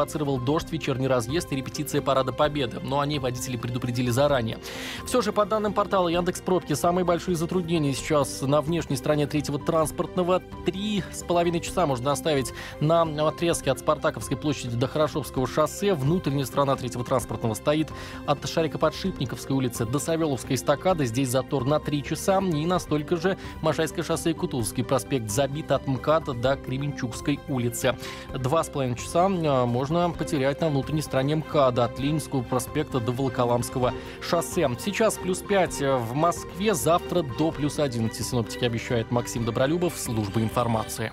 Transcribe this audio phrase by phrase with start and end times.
[0.00, 4.58] спровоцировал дождь, вечерний разъезд и репетиция Парада Победы, но они водители предупредили заранее.
[5.04, 9.58] Все же, по данным портала Яндекс Пробки, самые большие затруднения сейчас на внешней стороне третьего
[9.58, 10.40] транспортного.
[10.64, 15.92] Три с половиной часа можно оставить на отрезке от Спартаковской площади до Хорошовского шоссе.
[15.92, 17.88] Внутренняя сторона третьего транспортного стоит
[18.26, 21.04] от Шарика-Подшипниковской улицы до Савеловской эстакады.
[21.04, 22.40] Здесь затор на три часа.
[22.40, 27.96] И настолько же Машайское шоссе и Кутузовский проспект забит от МКАДа до Кременчугской улицы.
[28.32, 33.12] Два с половиной часа а, можно потерять на внутренней стороне МКАДа от Ленинского проспекта до
[33.12, 34.68] Волоколамского шоссе.
[34.78, 38.24] Сейчас плюс 5 в Москве, завтра до плюс 11.
[38.24, 41.12] Синоптики обещает Максим Добролюбов, служба информации.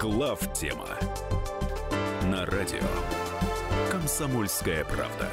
[0.00, 0.86] Глав тема
[2.22, 2.80] на радио
[3.90, 5.28] Комсомольская правда.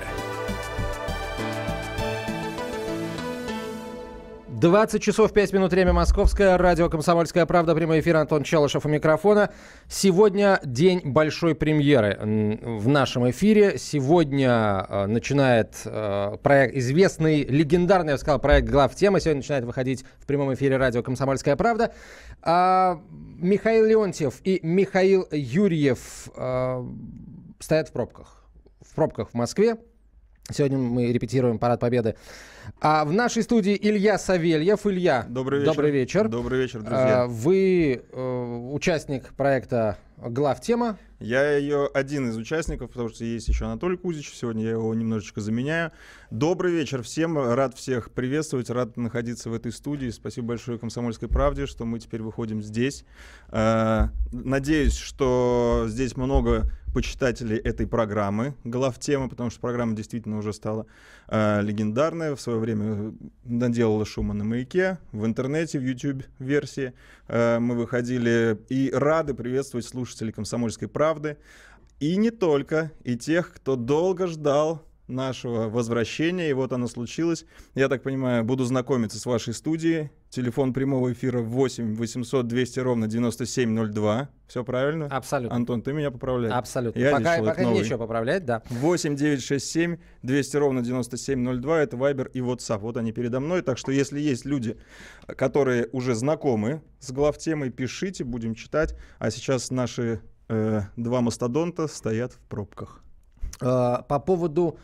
[4.60, 9.52] 20 часов 5 минут, время московское, радио «Комсомольская правда», прямой эфир, Антон Челышев у микрофона.
[9.88, 12.18] Сегодня день большой премьеры
[12.64, 13.78] в нашем эфире.
[13.78, 19.20] Сегодня э, начинает э, проект, известный, легендарный, я бы сказал, проект «Глав тема».
[19.20, 21.94] Сегодня начинает выходить в прямом эфире радио «Комсомольская правда».
[22.42, 23.00] А
[23.38, 26.84] Михаил Леонтьев и Михаил Юрьев э,
[27.60, 28.44] стоят в пробках.
[28.82, 29.78] В пробках в Москве.
[30.50, 32.16] Сегодня мы репетируем Парад Победы.
[32.80, 34.86] А в нашей студии Илья Савельев.
[34.86, 35.74] Илья, добрый вечер.
[35.74, 37.24] Добрый вечер, добрый вечер друзья.
[37.24, 40.98] А, вы э, участник проекта «Глав тема».
[41.20, 44.32] Я ее один из участников, потому что есть еще Анатолий Кузич.
[44.36, 45.92] Сегодня я его немножечко заменяю.
[46.30, 47.40] Добрый вечер всем.
[47.40, 48.70] Рад всех приветствовать.
[48.70, 50.12] Рад находиться в этой студии.
[50.12, 53.04] Спасибо большое «Комсомольской правде», что мы теперь выходим здесь.
[53.50, 60.54] Э, надеюсь, что здесь много почитателей этой программы «Глав тема», потому что программа действительно уже
[60.54, 60.86] стала
[61.28, 62.36] э, легендарная.
[62.36, 66.94] В свое время наделала шума на «Маяке», в интернете, в YouTube-версии.
[67.28, 71.38] Э, мы выходили и рады приветствовать слушателей «Комсомольской правды».
[72.00, 77.46] И не только, и тех, кто долго ждал нашего возвращения, и вот оно случилось.
[77.76, 80.12] Я так понимаю, буду знакомиться с вашей студией.
[80.30, 84.30] Телефон прямого эфира 8 800 200 ровно 9702.
[84.48, 85.08] Все правильно?
[85.08, 85.56] Абсолютно.
[85.56, 86.54] Антон, ты меня поправляешь.
[86.54, 87.00] Абсолютно.
[87.00, 87.84] Я пока пока новый.
[87.84, 88.62] нечего поправлять, да.
[88.70, 91.82] 8 967 200 ровно 9702.
[91.82, 92.80] Это Viber и WhatsApp.
[92.80, 93.62] Вот они передо мной.
[93.62, 94.78] Так что если есть люди,
[95.28, 98.96] которые уже знакомы с главтемой, пишите, будем читать.
[99.20, 103.02] А сейчас наши э, два мастодонта стоят в пробках.
[103.62, 104.78] Э, по поводу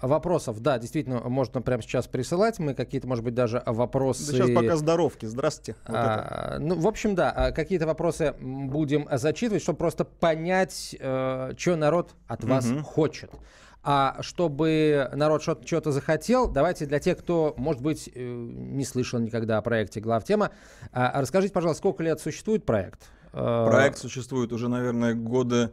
[0.00, 2.60] Вопросов, да, действительно, можно прямо сейчас присылать.
[2.60, 4.30] Мы какие-то, может быть, даже вопросы...
[4.30, 5.74] Да сейчас пока здоровки, здравствуйте.
[5.88, 11.52] Вот а, ну, в общем, да, а, какие-то вопросы будем зачитывать, чтобы просто понять, э,
[11.56, 12.84] что народ от вас угу.
[12.84, 13.30] хочет.
[13.82, 19.58] А чтобы народ что-то захотел, давайте для тех, кто, может быть, э, не слышал никогда
[19.58, 20.50] о проекте «Главтема»,
[20.92, 23.00] э, расскажите, пожалуйста, сколько лет существует проект?
[23.32, 25.72] Э, проект существует уже, наверное, года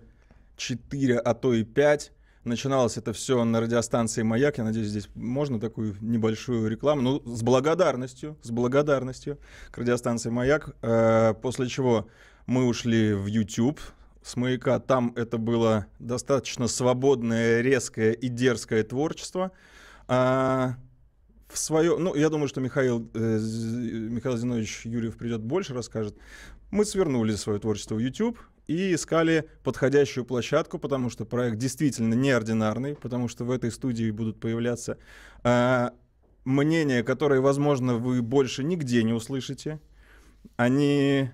[0.58, 2.12] 4, а то и 5.
[2.46, 4.60] Начиналось это все на радиостанции «Маяк».
[4.60, 7.02] Я надеюсь, здесь можно такую небольшую рекламу.
[7.02, 9.40] Ну, с благодарностью, с благодарностью
[9.72, 10.76] к радиостанции «Маяк».
[10.84, 12.08] Э, после чего
[12.46, 13.80] мы ушли в YouTube
[14.22, 14.80] с «Маяка».
[14.80, 19.52] Там это было достаточно свободное, резкое и дерзкое творчество.
[20.08, 20.76] А
[21.48, 26.16] в свое, ну, я думаю, что Михаил, э, Михаил Зинович Юрьев придет больше расскажет.
[26.70, 32.96] Мы свернули свое творчество в YouTube, и искали подходящую площадку, потому что проект действительно неординарный,
[32.96, 34.98] потому что в этой студии будут появляться
[35.44, 35.90] э,
[36.46, 39.80] мнения, которые, возможно, вы больше нигде не услышите.
[40.58, 41.30] Они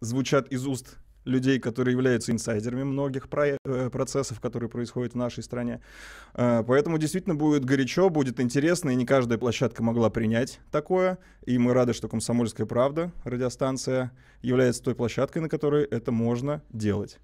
[0.00, 5.42] звучат из уст людей, которые являются инсайдерами многих про- э, процессов, которые происходят в нашей
[5.42, 5.80] стране.
[6.34, 11.18] Э, поэтому действительно будет горячо, будет интересно, и не каждая площадка могла принять такое.
[11.44, 17.18] И мы рады, что «Комсомольская правда», радиостанция, является той площадкой, на которой это можно делать.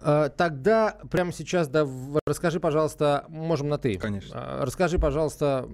[0.00, 1.86] Э, тогда прямо сейчас да,
[2.26, 3.96] расскажи, пожалуйста, можем на ты.
[3.98, 4.58] Конечно.
[4.60, 5.68] Расскажи, пожалуйста,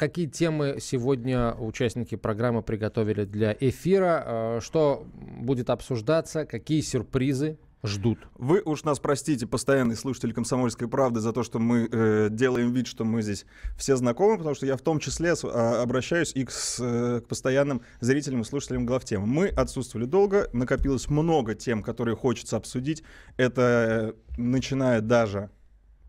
[0.00, 4.24] Какие темы сегодня участники программы приготовили для эфира?
[4.24, 6.46] Э, что будет обсуждаться?
[6.46, 8.18] Какие сюрпризы ждут.
[8.38, 12.86] Вы уж нас простите, постоянный слушатель «Комсомольской правды», за то, что мы э, делаем вид,
[12.86, 13.44] что мы здесь
[13.76, 17.20] все знакомы, потому что я в том числе с, а, обращаюсь и к, с, э,
[17.20, 19.20] к постоянным зрителям и слушателям главтем.
[19.28, 23.02] Мы отсутствовали долго, накопилось много тем, которые хочется обсудить.
[23.36, 25.50] Это э, начиная даже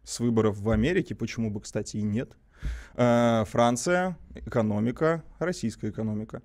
[0.06, 2.38] с выборов в Америке, почему бы, кстати, и нет.
[2.96, 6.42] Э, Франция, экономика, российская экономика.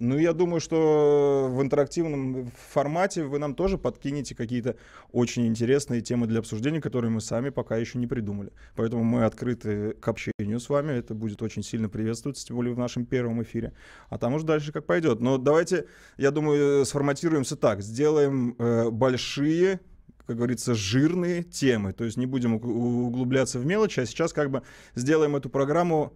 [0.00, 4.76] Ну, я думаю, что в интерактивном формате вы нам тоже подкинете какие-то
[5.12, 8.52] очень интересные темы для обсуждения, которые мы сами пока еще не придумали.
[8.74, 10.92] Поэтому мы открыты к общению с вами.
[10.92, 13.72] Это будет очень сильно приветствоваться, тем более в нашем первом эфире.
[14.08, 15.20] А там уже дальше как пойдет.
[15.20, 15.86] Но давайте,
[16.18, 17.80] я думаю, сформатируемся так.
[17.80, 19.80] Сделаем э, большие
[20.26, 21.92] как говорится, жирные темы.
[21.92, 24.62] То есть не будем уг- углубляться в мелочи, а сейчас как бы
[24.94, 26.12] сделаем эту программу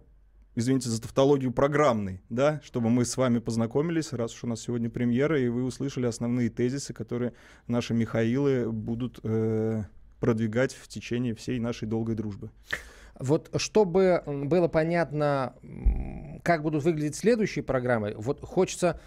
[0.55, 4.89] извините за тавтологию, программный, да, чтобы мы с вами познакомились, раз уж у нас сегодня
[4.89, 7.33] премьера, и вы услышали основные тезисы, которые
[7.67, 9.83] наши Михаилы будут э,
[10.19, 12.51] продвигать в течение всей нашей долгой дружбы.
[13.19, 15.55] Вот чтобы было понятно,
[16.43, 18.99] как будут выглядеть следующие программы, вот хочется...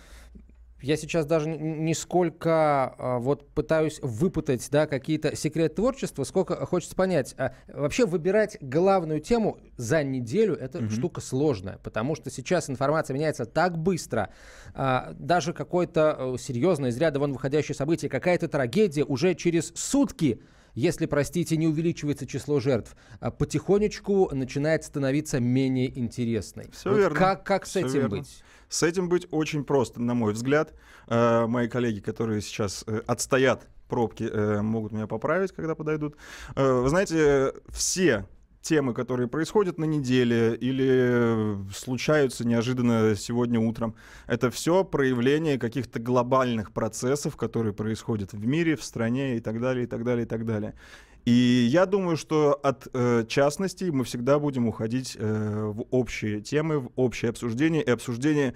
[0.83, 6.97] Я сейчас даже не сколько а, вот пытаюсь выпытать да, какие-то секреты творчества, сколько хочется
[6.97, 7.35] понять.
[7.39, 10.91] а, вообще выбирать главную тему за неделю это Мгм.
[10.91, 14.31] штука сложная, потому что сейчас информация меняется так быстро.
[14.75, 20.41] а, даже какое-то э, серьезное, из ряда вон выходящее событие, какая-то трагедия уже через сутки
[20.75, 22.97] если, простите, не увеличивается число жертв,
[23.39, 26.71] потихонечку начинает становиться менее интересной.
[26.73, 27.19] Всё Вот верно.
[27.19, 28.09] Как, как с Всё этим верно.
[28.09, 28.43] быть?
[28.73, 30.73] С этим быть очень просто, на мой взгляд.
[31.07, 36.17] Э, мои коллеги, которые сейчас э, отстоят пробки, э, могут меня поправить, когда подойдут.
[36.57, 38.27] Вы знаете, все
[38.63, 43.95] темы, которые происходят на неделе или случаются неожиданно сегодня утром,
[44.27, 49.85] это все проявление каких-то глобальных процессов, которые происходят в мире, в стране и так далее,
[49.85, 50.75] и так далее, и так далее.
[51.25, 56.81] И я думаю, что от э, частностей мы всегда будем уходить э, в общие темы,
[56.81, 58.55] в общее обсуждение и обсуждение,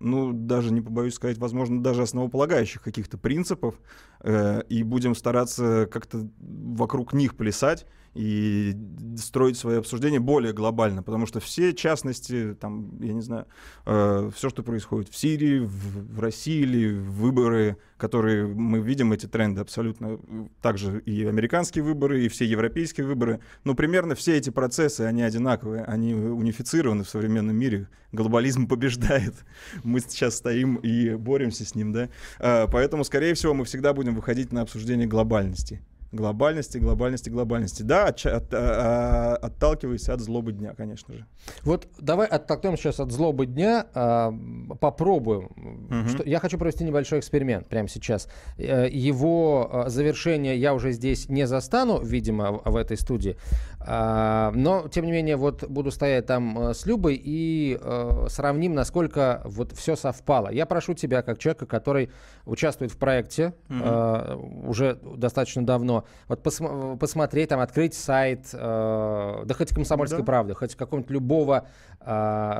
[0.00, 3.74] ну, даже не побоюсь сказать, возможно, даже основополагающих каких-то принципов,
[4.20, 7.86] э, и будем стараться как-то вокруг них плясать
[8.18, 8.76] и
[9.16, 13.46] строить свои обсуждения более глобально, потому что все частности, там, я не знаю,
[13.84, 19.60] все, что происходит в Сирии, в, в России или выборы, которые мы видим, эти тренды
[19.60, 25.02] абсолютно, э, также и американские выборы, и все европейские выборы, но примерно все эти процессы,
[25.02, 29.34] они одинаковые, они унифицированы в современном мире, глобализм побеждает,
[29.84, 32.08] мы сейчас стоим и боремся с ним, да,
[32.40, 35.80] А, поэтому, скорее всего, мы всегда будем выходить на обсуждение глобальности.
[36.10, 37.82] Глобальности, глобальности, глобальности.
[37.82, 41.26] Да, отча- от- а- а- отталкиваясь от злобы дня, конечно же.
[41.64, 44.32] Вот давай оттолкнем сейчас от злобы дня, а,
[44.80, 45.50] попробуем.
[45.90, 46.08] Мгм.
[46.08, 48.28] Что- я хочу провести небольшой эксперимент прямо сейчас.
[48.56, 53.36] Э, Его завершение я уже здесь не застану, видимо, в- этой студии.
[53.80, 58.74] А, Но, тем не менее, вот буду стоять там э, с Любой и э, сравним,
[58.74, 60.48] насколько вот все совпало.
[60.50, 62.10] Я прошу тебя, как человека, который
[62.46, 65.97] участвует в проекте э, уже достаточно давно,
[66.28, 70.24] вот посм- посмотреть, там, открыть сайт, э, да хоть «Комсомольской Да.
[70.24, 71.66] правды», хоть какого-нибудь любого,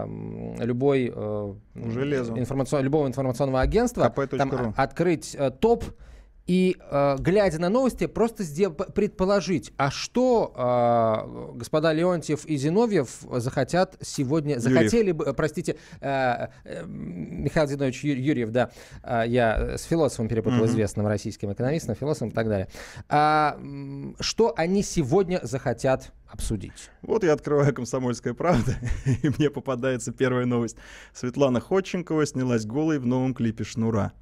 [0.05, 1.55] м, любой, э,
[2.39, 4.05] информацион- любого информационного агентства,
[4.39, 5.85] там открыть э, топ
[6.49, 8.43] и, э, глядя на новости, просто
[8.95, 14.63] предположить, а что э, господа Леонтьев и Зиновьев захотят сегодня, Юрьев.
[14.65, 18.71] захотели бы, э, простите, э, э, Михаил Зинович Ю- Юрьев, да,
[19.03, 20.67] э, я с философом перепутал, Мгм.
[20.69, 22.69] известным российским экономистом, философом и так далее.
[23.11, 23.61] А,
[24.21, 26.91] что они сегодня захотят обсудить?
[27.03, 28.75] Вот я открываю «Комсомольская правда»,
[29.23, 30.79] и мне попадается первая новость.
[31.13, 34.13] Светлана Ходченкова снялась голой в новом клипе «Шнура».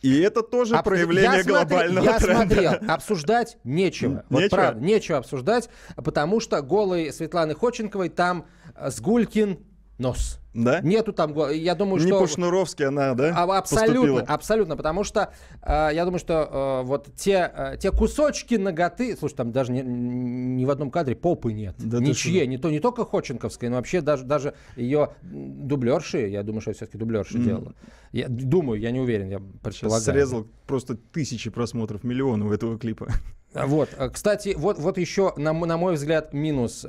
[0.00, 2.54] И это тоже Обсу- проявление я смотри- глобального я тренда.
[2.54, 4.24] смотрел, обсуждать нечего.
[4.28, 4.56] Вот Нечего?
[4.56, 8.46] правда, нечего обсуждать, потому что голой Светланы Ходченковой там
[8.88, 9.58] Сгулькин
[9.98, 10.40] нос.
[10.54, 10.80] Да?
[10.80, 12.20] Нету там, я думаю, Не что...
[12.20, 13.32] по-шнуровски она, да?
[13.36, 14.20] А, абсолютно, поступила?
[14.22, 15.32] абсолютно, потому что
[15.62, 19.82] э, я думаю, что э, вот те, э, те кусочки ноготы, слушай, там даже ни,
[19.82, 24.00] ни в одном кадре попы нет, Да ничье, не то не только Ходченковской, но вообще
[24.00, 27.46] даже даже ее дублерши, я думаю, что все-таки дублерши Мгм.
[27.46, 27.74] делала.
[28.10, 30.02] Я думаю, я не уверен, я Сейчас предполагаю.
[30.02, 33.08] срезал просто тысячи просмотров, миллионы у этого клипа.
[33.54, 36.84] А, Вот, э, кстати, вот, вот еще, на, на мой взгляд, минус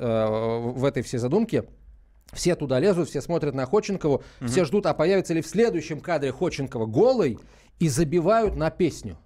[0.74, 1.64] в этой всей задумке.
[2.32, 6.32] Все туда лезут, все смотрят на Ходченкову, все ждут, а появится ли в следующем кадре
[6.32, 7.38] Ходченкова голый,
[7.80, 9.16] и забивают на песню.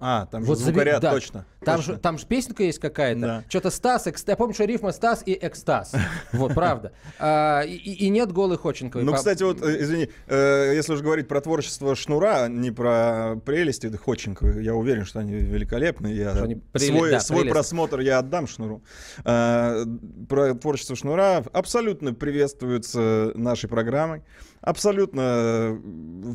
[0.00, 1.10] А, там Вот же заби- звукоряд, да.
[1.10, 1.44] точно.
[1.64, 1.94] Там точно.
[1.94, 3.20] же, там же песенка есть какая-то.
[3.20, 3.44] Да.
[3.48, 5.92] Что-то Стас, экс- я помню, что рифма Стас и экстаз.
[6.32, 6.92] Вот, правда.
[7.18, 9.04] А, и, и нет голой Ходченковой.
[9.04, 13.90] Ну, кстати, вот, э, извини, э, если уж говорить про творчество Шнура, не про прелести
[13.96, 16.08] Ходченковой, я уверен, что они великолепны.
[16.08, 18.82] Я Что они преле- свой да, свой просмотр я отдам Шнуру.
[19.24, 19.84] Э,
[20.28, 24.22] Про творчество Шнура абсолютно приветствуется нашей программой.
[24.60, 25.72] Абсолютно э,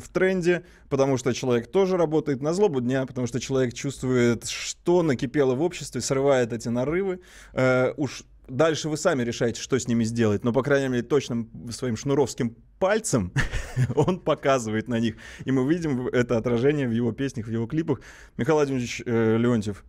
[0.00, 5.02] в тренде, потому что человек тоже работает на злобу дня, потому что человек чувствует, что
[5.02, 7.20] накипело в обществе, срывает эти нарывы.
[7.52, 11.50] Э, уж дальше вы сами решаете, что с ними сделать, но, по крайней мере, точным
[11.70, 13.32] своим шнуровским пальцем
[13.94, 15.16] он показывает на них.
[15.44, 18.00] И мы видим это отражение в его песнях, в его клипах.
[18.36, 19.84] Михаил Владимирович э, Леонтьев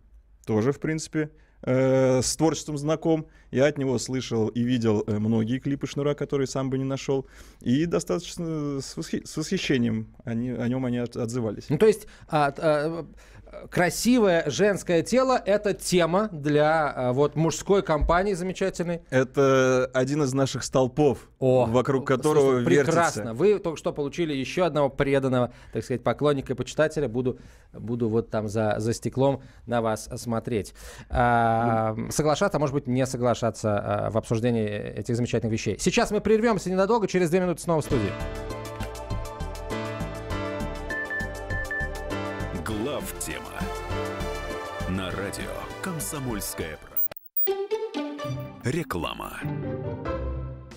[0.46, 1.30] тоже, в принципе,
[1.62, 3.26] э, с творчеством знаком.
[3.50, 7.26] Я от него слышал и видел э, многие клипы Шнура, которые сам бы не нашел.
[7.60, 11.66] И достаточно с, восхи- с восхищением они, о нем они от- отзывались.
[11.68, 13.06] Ну, то есть а, а,
[13.70, 19.02] красивое женское тело— это тема для а, вот мужской компании замечательной.
[19.10, 22.92] Это один из наших столпов, О, вокруг которого слушайте, вертится.
[22.92, 23.34] Прекрасно.
[23.34, 27.08] Вы только что получили еще одного преданного, так сказать, поклонника и почитателя.
[27.08, 27.38] Буду,
[27.72, 30.74] буду вот там за, за стеклом на вас смотреть.
[31.08, 35.76] А, соглашаться, а может быть не соглашаться а, в обсуждении этих замечательных вещей.
[35.78, 38.12] Сейчас мы прервемся ненадолго, через две минуты снова в студии.
[43.26, 43.58] Тема
[44.88, 45.50] на радио
[45.82, 47.56] Комсомольская правда.
[48.62, 49.40] Реклама.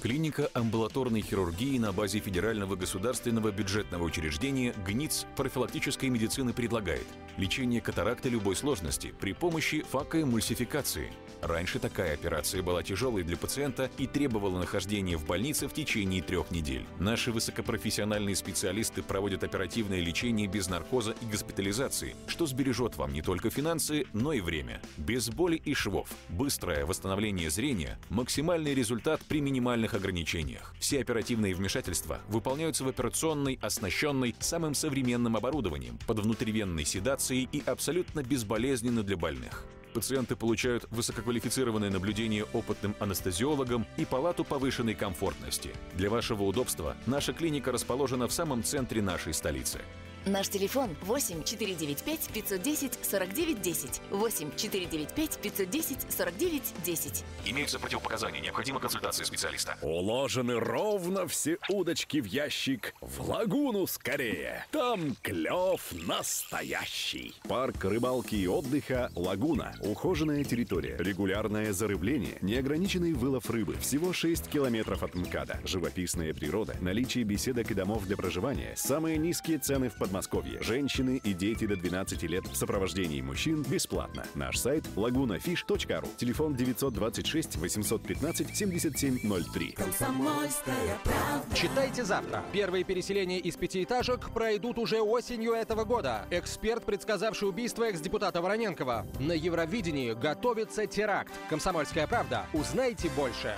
[0.01, 7.05] Клиника амбулаторной хирургии на базе Федерального государственного бюджетного учреждения ГНИЦ профилактической медицины предлагает
[7.37, 11.11] лечение катаракты любой сложности при помощи факоэмульсификации.
[11.41, 16.51] Раньше такая операция была тяжелой для пациента и требовала нахождения в больнице в течение трех
[16.51, 16.85] недель.
[16.99, 23.49] Наши высокопрофессиональные специалисты проводят оперативное лечение без наркоза и госпитализации, что сбережет вам не только
[23.49, 24.81] финансы, но и время.
[24.97, 30.73] Без боли и швов, быстрое восстановление зрения, максимальный результат при минимальных ограничениях.
[30.79, 38.23] Все оперативные вмешательства выполняются в операционной, оснащенной самым современным оборудованием, под внутривенной седацией и абсолютно
[38.23, 39.65] безболезненно для больных.
[39.93, 45.71] Пациенты получают высококвалифицированное наблюдение опытным анестезиологом и палату повышенной комфортности.
[45.95, 49.79] Для вашего удобства наша клиника расположена в самом центре нашей столицы.
[50.25, 54.01] Наш телефон 8 495 510 49 10.
[54.11, 57.23] 8 495 510 49 10.
[57.45, 59.77] Имеются противопоказания, необходима консультация специалиста.
[59.81, 62.93] Уложены ровно все удочки в ящик.
[63.01, 64.65] В лагуну скорее.
[64.71, 67.33] Там клев настоящий.
[67.47, 69.73] Парк рыбалки и отдыха «Лагуна».
[69.81, 73.75] Ухоженная территория, регулярное зарыбление, неограниченный вылов рыбы.
[73.79, 75.59] Всего 6 километров от МКАДа.
[75.63, 78.73] Живописная природа, наличие беседок и домов для проживания.
[78.75, 80.59] Самые низкие цены в Подмосковье.
[80.63, 84.25] Женщины и дети до 12 лет в сопровождении мужчин бесплатно.
[84.33, 86.07] Наш сайт lagunafish.ru.
[86.17, 89.75] Телефон 926 815 7703.
[91.53, 92.43] Читайте завтра.
[92.51, 96.25] Первые переселения из пятиэтажек пройдут уже осенью этого года.
[96.31, 99.05] Эксперт, предсказавший убийство экс-депутата Вороненкова.
[99.19, 101.33] На Евровидении готовится теракт.
[101.51, 102.47] Комсомольская правда.
[102.53, 103.55] Узнайте больше.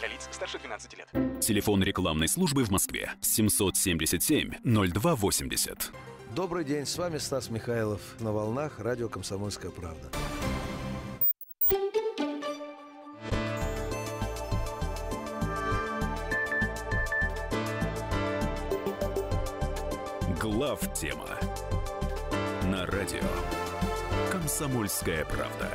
[1.39, 5.91] Телефон рекламной службы в Москве 777 0280.
[6.36, 10.10] Добрый день, с вами Стас Михайлов на волнах радио «Комсомольская правда».
[20.40, 21.28] Глав тема
[22.64, 23.20] на радио
[24.32, 25.70] Комсомольская правда.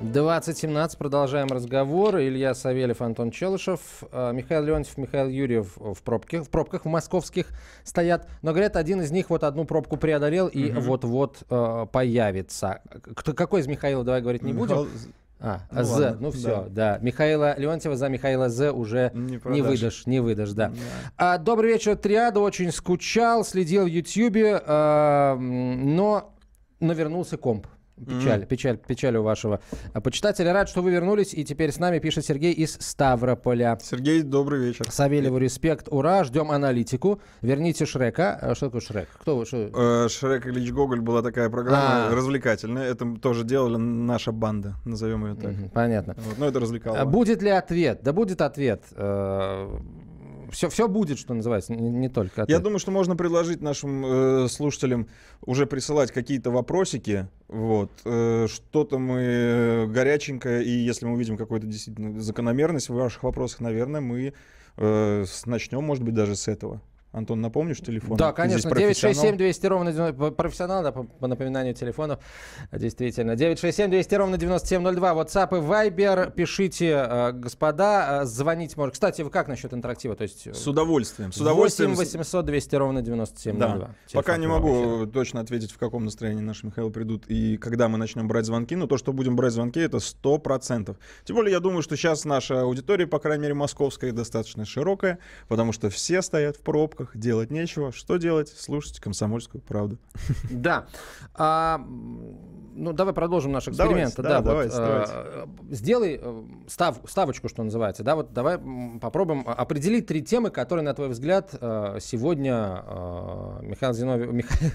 [0.00, 0.96] 2017.
[0.96, 2.18] Продолжаем разговор.
[2.18, 7.48] Илья Савельев, Антон Челышев, э, Михаил Леонтьев, Михаил Юрьев в пробке, в пробках в московских
[7.82, 8.28] стоят.
[8.42, 12.80] Но, говорят, один из них вот одну пробку преодолел и вот-вот э, появится.
[13.16, 14.76] Кто, какой из Михаила, давай говорить не будем.
[14.76, 14.88] Михаил,
[15.40, 16.96] А, Ну З, ладно, ну все, да.
[16.96, 16.98] да.
[17.02, 19.66] Михаила Леонтьева за Михаила З уже Не не, продашь.
[19.66, 20.72] выдашь, не выдашь, да.
[21.16, 26.32] А, добрый вечер, Триада, очень скучал, следил в Ютьюбе, а, но,
[26.78, 27.66] но вернулся комп.
[28.06, 29.60] Печаль, печаль, печаль у вашего
[29.92, 30.52] а, почитателя.
[30.52, 33.78] Рад, что вы вернулись, и теперь с нами пишет Сергей из Ставрополя.
[33.82, 34.90] Сергей, добрый вечер.
[34.90, 37.20] Савельеву респект, ура, ждем аналитику.
[37.42, 38.38] Верните Шрека.
[38.40, 39.08] А, Что такое Шрек?
[39.20, 39.46] Кто вы?
[39.46, 39.70] Что?
[40.04, 42.14] Э, Шрек Ильич Гоголь была такая программа А.
[42.14, 42.84] развлекательная.
[42.90, 45.52] Это тоже делали наша банда, назовем ее так.
[45.52, 46.14] Мгм, Понятно.
[46.18, 46.98] Вот, но это развлекало.
[46.98, 48.00] А Будет ли ответ?
[48.02, 48.82] Да будет ответ.
[50.50, 52.58] Все, все будет, что называется, не, не только ответ.
[52.58, 55.08] Я думаю, что можно предложить нашим э, слушателям
[55.42, 57.28] уже присылать какие-то вопросики.
[57.48, 57.90] Вот.
[58.04, 63.60] Э, что-то мы э, горяченькое, и если мы увидим какую-то действительно закономерность в ваших вопросах,
[63.60, 64.32] наверное, мы
[64.76, 66.80] э, начнем, может быть, даже с этого.
[67.10, 68.16] Антон, напомнишь телефон?
[68.18, 68.68] Да, конечно.
[68.68, 69.14] профессионал.
[69.14, 72.20] 967 200 ровно 90 профессионал, да, по, по напоминанию телефонов.
[72.70, 73.34] Действительно.
[73.34, 75.12] 967 200 ровно 9702.
[75.14, 76.30] WhatsApp и Viber.
[76.32, 78.22] Пишите, э, господа.
[78.22, 78.92] э, Звонить можно.
[78.92, 80.16] Кстати, вы как насчет интерактива?
[80.16, 80.46] То есть...
[80.46, 81.32] э, С удовольствием.
[81.32, 81.90] С удовольствием.
[81.94, 83.76] 8 800 200 ровно 9702.
[83.78, 83.90] Да.
[84.12, 85.06] Пока не могу эфира.
[85.06, 88.86] точно ответить, в каком настроении наши Михаил придут и когда мы начнем брать звонки, но
[88.86, 90.98] то, что будем брать звонки, это сто процентов.
[91.24, 95.72] Тем более, я думаю, что сейчас наша аудитория, по крайней мере, московская, достаточно широкая, потому
[95.72, 97.92] что все стоят в пробках, пробках, делать нечего.
[97.92, 98.48] Что делать?
[98.48, 99.98] Слушать комсомольскую правду.
[100.50, 100.86] Да.
[101.34, 101.78] А,
[102.74, 104.14] ну, давай продолжим наш эксперимент.
[104.16, 105.12] Давайте, да, да, давайте, вот, давайте.
[105.14, 108.02] э, сделай э, став, ставочку, что называется.
[108.02, 108.58] Да, вот давай
[109.00, 114.72] попробуем определить три темы, которые, на твой взгляд, э, сегодня э, Михаил Зиновьев, Миха-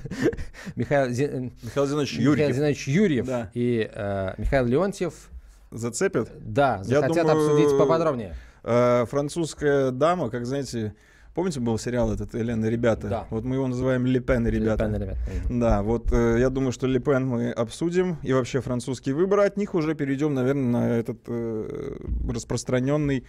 [0.75, 3.51] Михаил, Зи- Михаил Зинович Михаил Юрьев Зинович Юрьев Да.
[3.53, 5.29] и э, Михаил Леонтьев,
[5.71, 6.29] зацепит.
[6.39, 8.35] да, Я захотят думаю, обсудить поподробнее.
[8.63, 10.95] Э, французская дама, как знаете,
[11.33, 13.07] помните был сериал этот Елена ребята?
[13.07, 13.27] Да.
[13.29, 14.85] Вот мы его называем Лепен ребята.
[14.85, 15.17] Ле Пен, ребят.
[15.49, 19.43] Да, вот э, я думаю, что Лепен мы обсудим и вообще французские выборы.
[19.43, 21.95] От них уже перейдем, наверное, на этот э,
[22.29, 23.25] распространенный,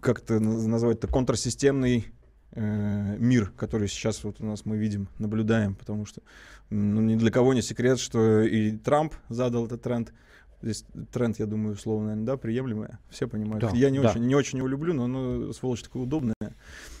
[0.00, 2.06] как это наз- назвать-то, контрсистемный
[2.52, 6.22] э, мир, который сейчас вот у нас мы видим, наблюдаем, потому что
[6.70, 10.12] ну, ни для кого не секрет, что и Трамп задал этот тренд.
[10.60, 12.98] Здесь тренд, я думаю, слово, наверное, да, приемлемое.
[13.10, 13.62] Все понимают.
[13.62, 14.10] Да, я не, да.
[14.10, 16.34] очень, не очень его люблю, но оно, сволочь, такое удобное.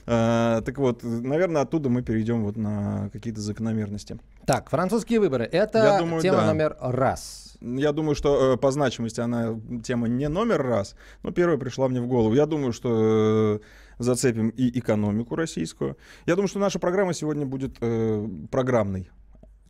[0.06, 4.18] А, так вот, наверное, оттуда мы перейдем вот на какие-то закономерности.
[4.46, 5.44] Так, французские выборы.
[5.44, 6.46] Это думаю, тема да.
[6.46, 7.56] номер раз.
[7.60, 12.00] Я думаю, что э, по значимости она тема не номер раз, но первая пришла мне
[12.00, 12.34] в голову.
[12.34, 13.60] Я думаю, что э,
[13.98, 15.96] зацепим и экономику российскую.
[16.26, 19.10] Я думаю, что наша программа сегодня будет э, программной.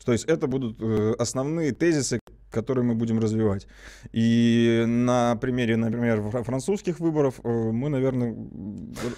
[0.05, 3.67] То есть это будут э, основные тезисы, которые мы будем развивать.
[4.13, 8.35] И на примере, например, фра- французских выборов э, мы, наверное,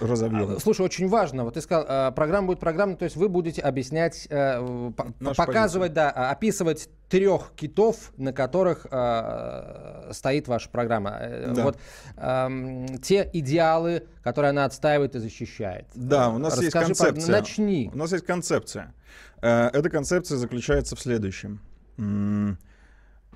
[0.00, 0.56] разобьем.
[0.56, 1.44] А, Слушай, очень важно.
[1.44, 5.92] Вот ты сказал, э, программа будет программной, то есть вы будете объяснять, э, Нашу показывать,
[5.92, 11.16] да, а, описывать трех китов, на которых э, стоит ваша программа.
[11.20, 11.64] Э, Да.
[11.64, 11.78] Вот
[12.16, 15.86] эм, те идеалы, которые она отстаивает и защищает.
[15.94, 17.32] Да, у нас есть Расскажи, пожалуйста, концепция.
[17.40, 17.90] Начни.
[17.92, 18.94] У нас есть концепция.
[19.42, 21.60] Э, Эта концепция заключается в следующем.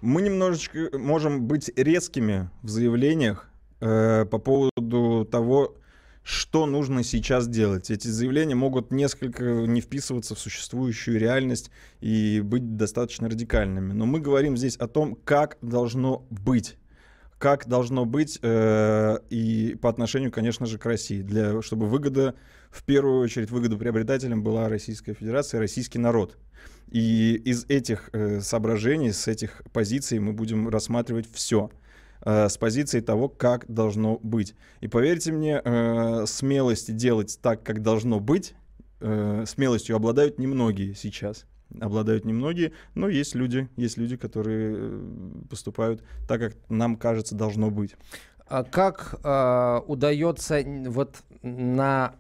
[0.05, 3.49] Мы немножечко можем быть резкими в заявлениях
[3.81, 5.79] э, по поводу того,
[6.23, 7.91] что нужно сейчас делать.
[7.91, 11.71] Эти заявления могут несколько не вписываться в существующую реальность
[12.03, 13.95] и быть достаточно радикальными.
[13.95, 16.77] Но мы говорим здесь о том, как должно быть
[17.39, 22.35] как должно быть э, и по отношению, конечно же, к России, для, чтобы выгода,
[22.71, 26.39] в первую очередь, выгода приобретателям была Российская Федерация, российский народ.
[26.91, 31.71] И из этих э, соображений, с этих позиций мы будем рассматривать все
[32.26, 34.55] с позиции того, как должно быть.
[34.81, 38.55] И поверьте мне, э, смелости делать так, как должно быть,
[39.01, 41.44] э, смелостью обладают немногие сейчас.
[41.81, 45.01] Обладают немногие, но есть люди, есть люди, которые э,
[45.51, 47.94] поступают так, как нам кажется должно быть.
[48.47, 52.14] А Как э, удается вот на...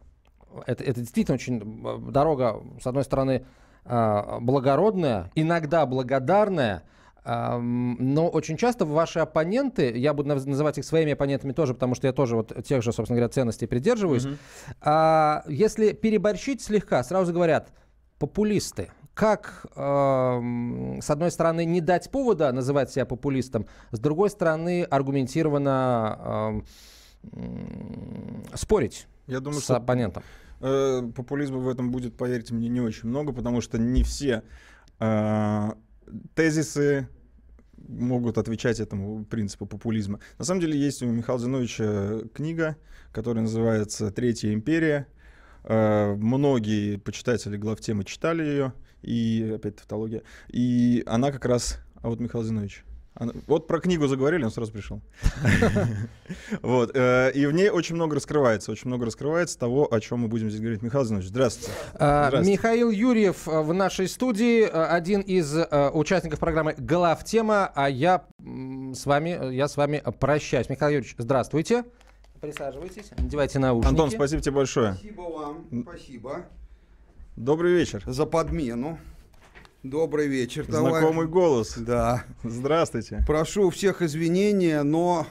[0.66, 3.44] Это, это действительно очень э, дорога, с одной стороны, э,
[3.84, 6.82] благородная, иногда благодарная,
[7.24, 11.94] ам, но очень часто ваши оппоненты, я буду наз- называть их своими оппонентами тоже, потому
[11.94, 14.26] что я тоже вот тех же, собственно говоря, ценностей придерживаюсь,
[14.80, 17.72] а, если переборщить слегка, сразу говорят,
[18.18, 18.90] популисты.
[19.14, 26.62] Как, эм, с одной стороны, не дать повода называть себя популистом, с другой стороны, аргументированно
[27.32, 30.22] м, спорить Я думаю, с что оппонентом?
[30.64, 34.42] Э, популизма в этом будет, поверьте мне, не очень много, потому что не все
[34.98, 35.70] э,
[36.34, 37.08] тезисы
[37.76, 40.20] могут отвечать этому принципу популизма.
[40.38, 42.76] На самом деле есть у Михаила Зиновича книга,
[43.12, 45.06] которая называется «Третья империя».
[45.64, 48.72] Э, Многие почитатели главтемы читали ее,
[49.02, 50.22] и опять тавтология.
[50.48, 51.78] И она как раз...
[52.02, 52.84] А вот Михаил Зинович.
[53.46, 55.00] Вот про книгу заговорили, он сразу пришел.
[56.62, 56.90] Вот.
[56.94, 60.50] э, И в ней очень много раскрывается, очень много раскрывается того, о чем мы будем
[60.50, 60.82] здесь говорить.
[60.82, 61.72] Михаил Зинович, здравствуйте.
[61.94, 62.40] А.
[62.42, 65.54] Михаил Юрьев а, в нашей студии, а, один из
[65.92, 70.68] участников программы «Главтема», а я с вами, я с вами прощаюсь.
[70.68, 71.84] Михаил Юрьевич, здравствуйте.
[72.40, 73.90] Присаживайтесь, надевайте наушники.
[73.90, 74.94] Антон, спасибо тебе большое.
[74.94, 76.44] Спасибо вам, спасибо
[77.36, 78.02] Добрый вечер.
[78.06, 78.98] за подмену.
[79.84, 80.96] Добрый вечер, товарищ.
[80.96, 81.74] Знакомый голос.
[81.76, 82.24] Да.
[82.42, 83.22] Здравствуйте.
[83.26, 85.26] Прошу всех извинения, но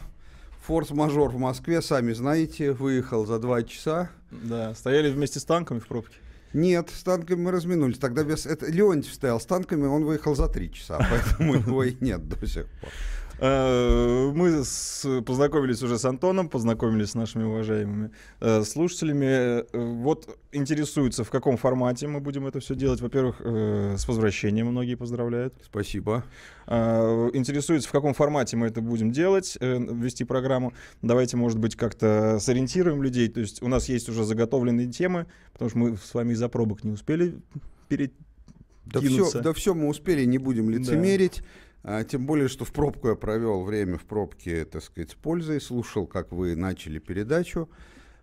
[0.67, 4.11] форс-мажор в Москве, сами знаете, выехал за два часа.
[4.29, 6.17] Да, стояли вместе с танками в пробке.
[6.53, 7.97] Нет, с танками мы разминулись.
[7.97, 8.45] Тогда без...
[8.45, 12.45] Это Леонтьев стоял с танками, он выехал за три часа, поэтому его и нет до
[12.45, 12.91] сих пор.
[13.39, 19.25] Э, Мы с- познакомились уже с Антоном, познакомились с нашими уважаемыми э, слушателями.
[19.25, 23.01] Э, Вот интересуются, в каком формате мы будем это все делать.
[23.01, 25.53] Во-первых, э, с возвращением многие поздравляют.
[25.65, 26.23] Спасибо.
[26.67, 30.73] Э, Интересуются, в каком формате мы это будем делать, э, вести программу.
[31.01, 33.27] Давайте, может быть, как-то сориентируем людей.
[33.29, 36.83] То есть у нас есть уже заготовленные темы, потому что мы с вами из-за пробок
[36.83, 37.35] не успели
[37.89, 38.13] перед
[38.85, 41.41] Да все, да все мы успели, не будем лицемерить.
[41.83, 45.59] А, тем более, что в пробку я провел время в пробке, так сказать, с пользой,
[45.59, 47.69] слушал, как вы начали передачу.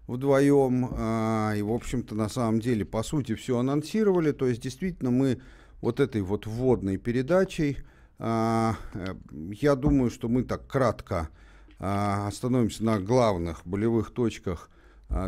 [0.06, 0.88] вдвоем.
[0.92, 4.32] А, и, в общем-то, на самом деле, по сути, все анонсировали.
[4.32, 5.40] То есть, действительно, мы
[5.82, 7.78] вот этой вот вводной передачей,
[8.18, 9.14] а, э,
[9.52, 11.28] я думаю, что мы так кратко
[11.78, 14.68] остановимся на главных болевых точках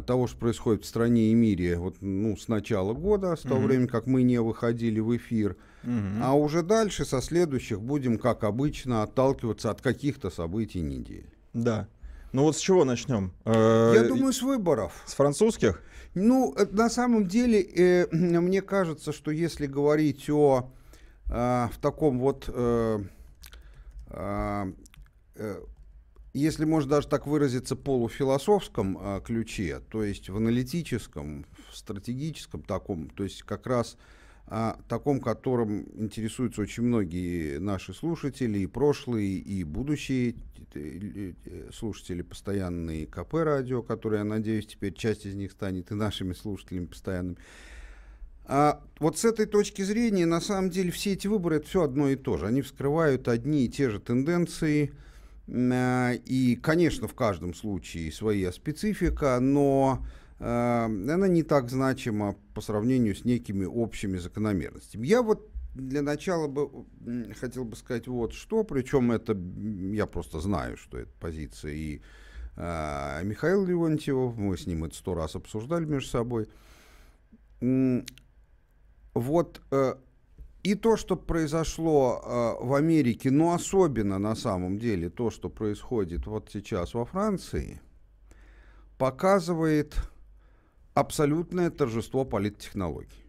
[0.07, 3.67] того, что происходит в стране и мире вот, ну, с начала года, с того mm-hmm.
[3.67, 5.57] времени, как мы не выходили в эфир.
[5.83, 6.21] Mm-hmm.
[6.23, 11.33] А уже дальше, со следующих, будем, как обычно, отталкиваться от каких-то событий недели.
[11.53, 11.89] Да.
[12.33, 13.33] Ну вот с чего начнем?
[13.45, 15.03] Э, Я думаю, с выборов.
[15.05, 15.83] С французских?
[16.15, 20.71] Ну, э, на самом деле, э, мне кажется, что если говорить о
[21.27, 23.01] э, в таком вот, э,
[24.11, 24.73] э,
[25.37, 25.61] э,
[26.35, 33.11] если можно даже так выразиться, полуфилософском э, ключе, то есть в аналитическом, в стратегическом таком,
[33.11, 33.97] то есть как раз
[34.47, 40.35] о таком, которым интересуются очень многие наши слушатели, и прошлые, и будущие
[40.75, 45.95] э, э, слушатели постоянные КП радио, которые, я надеюсь, теперь часть из них станет и
[45.95, 47.37] нашими слушателями постоянными.
[48.45, 52.09] А вот с этой точки зрения, на самом деле, все эти выборы это все одно
[52.09, 52.47] и то же.
[52.47, 54.93] Они вскрывают одни и те же тенденции.
[55.55, 60.05] А, и, конечно, в каждом случае своя специфика, но
[60.43, 65.07] Э, она не так значима по сравнению с некими общими закономерностями.
[65.07, 66.85] Я вот для начала бы
[67.41, 69.39] хотел бы сказать вот что, причем это
[69.95, 72.01] я просто знаю, что это позиция и
[72.57, 76.49] э, Михаила Леонтьева, мы с ним это сто раз обсуждали между собой.
[79.15, 79.95] Вот э,
[80.63, 86.27] и то, что произошло э, в Америке, но особенно на самом деле то, что происходит
[86.27, 87.81] вот сейчас во Франции,
[88.97, 89.95] показывает
[90.95, 93.25] абсолютное торжество политтехнологий.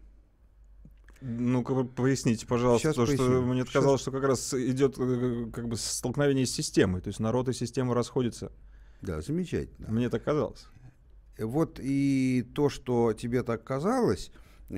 [1.20, 3.26] Ну-ка, поясните, пожалуйста, Сейчас поясню.
[3.26, 7.18] что мне казалось, что как раз идет э, как бы столкновение с системой, то есть
[7.18, 8.52] народ и система расходятся.
[9.00, 9.90] Да, замечательно.
[9.90, 10.66] Мне так казалось.
[11.38, 14.30] Вот и то, что тебе так казалось,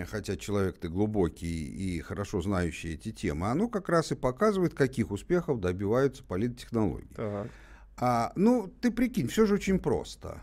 [0.05, 5.11] хотя человек ты глубокий и хорошо знающий эти темы, оно как раз и показывает, каких
[5.11, 7.14] успехов добиваются политтехнологии.
[7.14, 7.51] Так.
[7.96, 10.42] А, ну, ты прикинь, все же очень просто.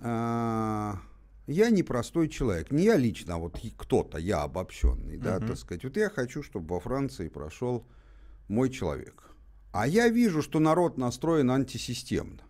[0.00, 1.00] А,
[1.46, 5.22] я не простой человек, не я лично, а вот кто-то, я обобщенный, uh-huh.
[5.22, 5.82] да, так сказать.
[5.84, 7.86] Вот я хочу, чтобы во Франции прошел
[8.46, 9.24] мой человек.
[9.72, 12.42] А я вижу, что народ настроен антисистемно.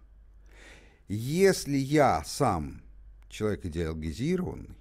[1.09, 2.83] Если я сам
[3.29, 4.77] человек идеологизированный,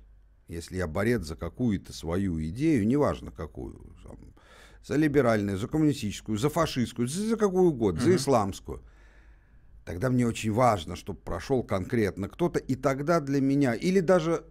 [0.48, 4.18] если я борец за какую-то свою идею, неважно какую, там,
[4.86, 8.04] за либеральную, за коммунистическую, за фашистскую, за, за какую угодно, uh-huh.
[8.04, 8.84] за исламскую–
[9.88, 14.44] тогда мне очень важно, чтобы прошел конкретно кто-то, и тогда для меня, или даже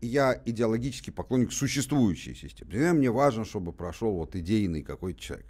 [0.00, 5.46] я идеологический поклонник существующей системы, тогда мне важно, чтобы прошел вот идейный какой-то человек.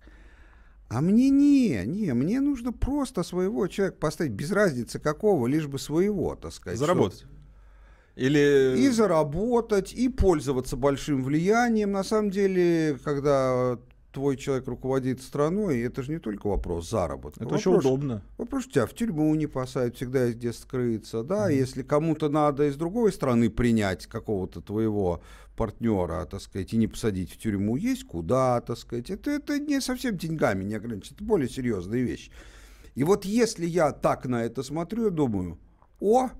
[0.89, 5.79] А мне не, не, мне нужно просто своего человека поставить, без разницы какого, лишь бы
[5.79, 6.79] своего, так сказать.
[6.79, 7.25] Заработать.
[8.17, 8.75] Или...
[8.79, 11.93] И заработать, и пользоваться большим влиянием.
[11.93, 13.79] На самом деле, когда
[14.15, 17.45] твой человек руководит страной, это же не только вопрос заработка.
[17.45, 18.23] Это вопрос, очень удобно.
[18.39, 21.25] Вопрос, тебя в тюрьму не посадят, всегда есть где скрыться.
[21.25, 21.57] Да, mm-hmm.
[21.57, 25.21] если кому-то надо из другой страны принять какого-то твоего
[25.57, 29.11] партнера, так сказать, и не посадить в тюрьму, есть куда, так сказать.
[29.11, 32.31] Это, это не совсем деньгами не ограничено, это более серьезная вещь.
[32.95, 35.59] И вот если я так на это смотрю, я думаю,
[35.99, 36.31] о,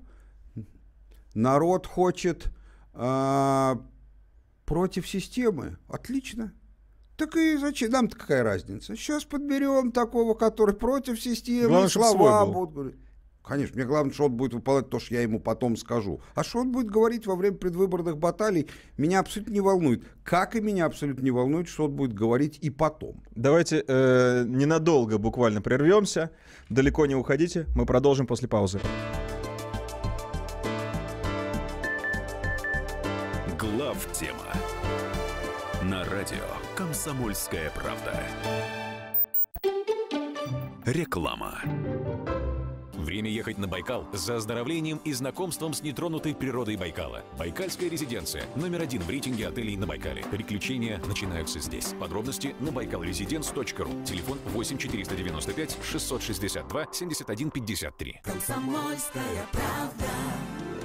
[1.35, 2.47] народ хочет
[2.93, 3.75] э,
[4.65, 6.53] против системы, отлично,
[7.17, 7.91] так и зачем?
[7.91, 8.95] Нам-то какая разница?
[8.95, 12.99] Сейчас подберем такого, который против системы, главное, слова будут говорить.
[13.47, 16.19] Конечно, мне главное, что он будет выполнять то, что я ему потом скажу.
[16.33, 18.67] А что он будет говорить во время предвыборных баталий,
[18.97, 20.03] меня абсолютно не волнует.
[20.23, 23.23] Как и меня абсолютно не волнует, что он будет говорить и потом.
[23.35, 26.31] Давайте э, ненадолго буквально прервемся.
[26.69, 27.67] Далеко не уходите.
[27.75, 28.79] Мы продолжим после паузы.
[34.35, 36.43] Тема на радио
[36.75, 38.23] «Комсомольская правда».
[40.85, 41.61] Реклама.
[42.93, 47.23] Время ехать на Байкал за оздоровлением и знакомством с нетронутой природой Байкала.
[47.37, 48.45] Байкальская резиденция.
[48.55, 50.23] Номер один в рейтинге отелей на Байкале.
[50.23, 51.93] Приключения начинаются здесь.
[51.99, 54.03] Подробности на байкалрезиденс.ру.
[54.05, 58.21] Телефон 8 495 662 71 53.
[58.23, 60.05] Комсомольская правда.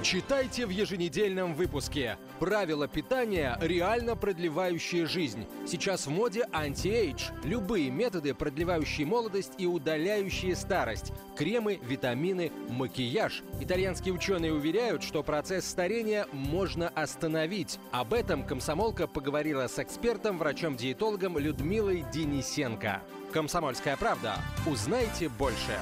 [0.03, 2.17] Читайте в еженедельном выпуске.
[2.39, 5.45] Правила питания, реально продлевающие жизнь.
[5.67, 7.29] Сейчас в моде anti-age.
[7.43, 11.13] Любые методы, продлевающие молодость и удаляющие старость.
[11.37, 13.43] Кремы, витамины, макияж.
[13.59, 17.79] Итальянские ученые уверяют, что процесс старения можно остановить.
[17.91, 23.03] Об этом комсомолка поговорила с экспертом, врачом-диетологом Людмилой Денисенко.
[23.31, 24.37] Комсомольская правда.
[24.65, 25.79] Узнайте больше.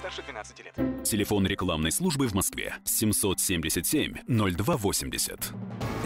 [0.00, 1.04] Старше 12 лет.
[1.04, 5.52] Телефон рекламной службы в Москве 777 0280.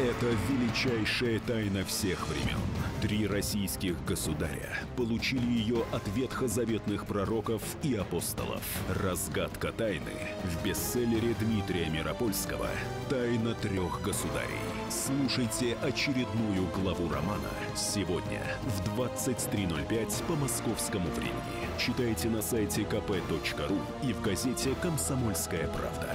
[0.01, 2.59] Это величайшая тайна всех времен.
[3.05, 8.63] Три российских государя получили ее от ветхозаветных пророков и апостолов.
[8.89, 12.67] Разгадка тайны в бестселлере Дмитрия Миропольского
[13.11, 14.57] «Тайна трех государей».
[14.89, 21.69] Слушайте очередную главу романа сегодня в 23.05 по московскому времени.
[21.79, 26.09] Читайте на сайте kp.ru и в газете «Комсомольская правда».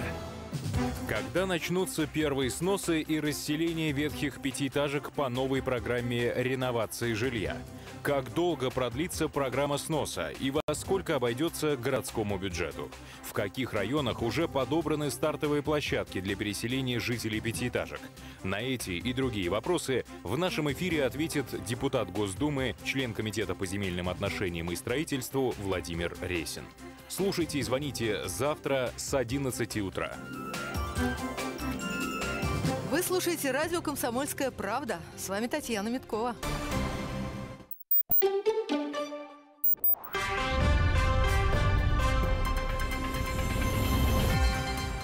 [1.08, 7.58] Когда начнутся первые сносы и расселение ветхих пятиэтажек по новой программе реновации жилья?
[8.04, 12.89] Как долго продлится программа сноса и во сколько обойдется городскому бюджету?
[13.24, 18.00] В каких районах уже подобраны стартовые площадки для переселения жителей пятиэтажек?
[18.44, 24.08] На эти и другие вопросы в нашем эфире ответит депутат Госдумы, член Комитета по земельным
[24.10, 26.63] отношениям и строительству Владимир Рейсин.
[27.10, 30.15] Слушайте и звоните завтра с 11 утра.
[32.91, 35.00] Вы слушаете радио «Комсомольская правда».
[35.17, 36.36] С вами Татьяна Миткова.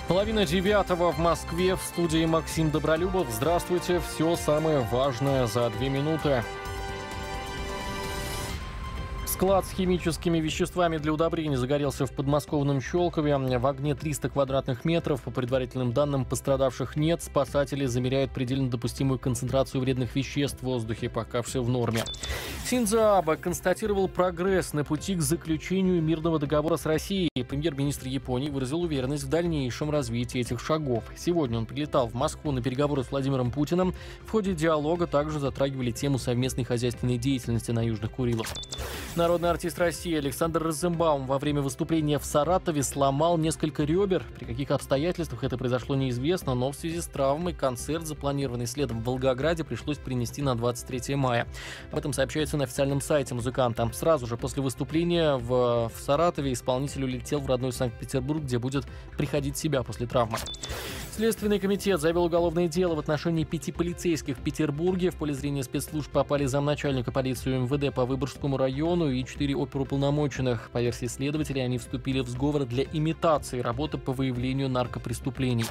[0.07, 3.27] Половина девятого в Москве в студии Максим Добролюбов.
[3.31, 3.99] Здравствуйте.
[3.99, 6.43] Все самое важное за две минуты.
[9.35, 13.37] Склад с химическими веществами для удобрений загорелся в подмосковном Щелкове.
[13.37, 15.21] В огне 300 квадратных метров.
[15.23, 17.21] По предварительным данным, пострадавших нет.
[17.21, 22.05] Спасатели замеряют предельно допустимую концентрацию вредных веществ в воздухе, пока все в норме.
[22.65, 27.29] Синдзо Абе констатировал прогресс на пути к заключению мирного договора с Россией.
[27.35, 31.03] Премьер-министр Японии выразил уверенность в дальнейшем развитии этих шагов.
[31.17, 33.93] Сегодня он прилетал в Москву на переговоры с Владимиром Путиным.
[34.25, 38.47] В ходе диалога также затрагивали тему совместной хозяйственной деятельности на Южных Курилах.
[39.25, 44.23] Народный артист России Александр Розенбаум во время выступления в Саратове сломал несколько ребер.
[44.38, 49.05] При каких обстоятельствах это произошло неизвестно, но в связи с травмой концерт, запланированный следом в
[49.05, 51.47] Волгограде, пришлось принести на 23 мая.
[51.91, 53.89] Об этом сообщается на официальном сайте музыканта.
[53.93, 58.85] Сразу же после выступления в, в Саратове исполнитель улетел в родной Санкт-Петербург, где будет
[59.17, 60.38] приходить себя после травмы.
[61.15, 65.11] Следственный комитет завел уголовное дело в отношении пяти полицейских в Петербурге.
[65.11, 70.69] В поле зрения спецслужб попали замначальника полиции МВД по Выборгскому району и четыре оперуполномоченных.
[70.71, 75.65] По версии следователей, они вступили в сговор для имитации работы по выявлению наркопреступлений.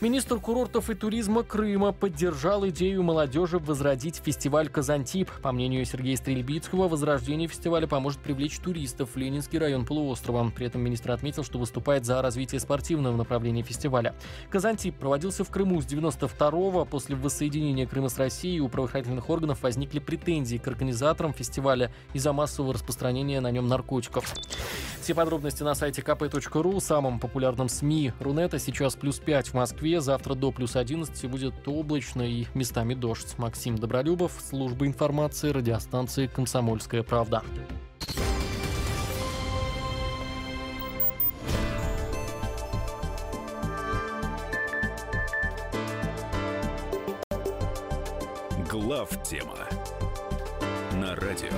[0.00, 5.28] Министр курортов и туризма Крыма поддержал идею молодежи возродить фестиваль «Казантип».
[5.42, 10.52] По мнению Сергея Стрельбицкого, возрождение фестиваля поможет привлечь туристов в Ленинский район полуострова.
[10.54, 14.14] При этом министр отметил, что выступает за развитие спортивного направления фестиваля.
[14.50, 16.84] «Казантип» проводился в Крыму с 92-го.
[16.84, 22.74] После воссоединения Крыма с Россией у правоохранительных органов возникли претензии к организаторам фестиваля из-за массового
[22.74, 24.32] распространения на нем наркотиков.
[25.00, 28.60] Все подробности на сайте kp.ru, самом популярном СМИ Рунета.
[28.60, 29.87] Сейчас плюс 5 в Москве.
[29.96, 33.36] Завтра до плюс 11 будет облачно и местами дождь.
[33.38, 37.42] Максим Добролюбов, служба информации, радиостанции «Комсомольская правда».
[48.70, 49.56] Глав тема
[50.92, 51.48] на радио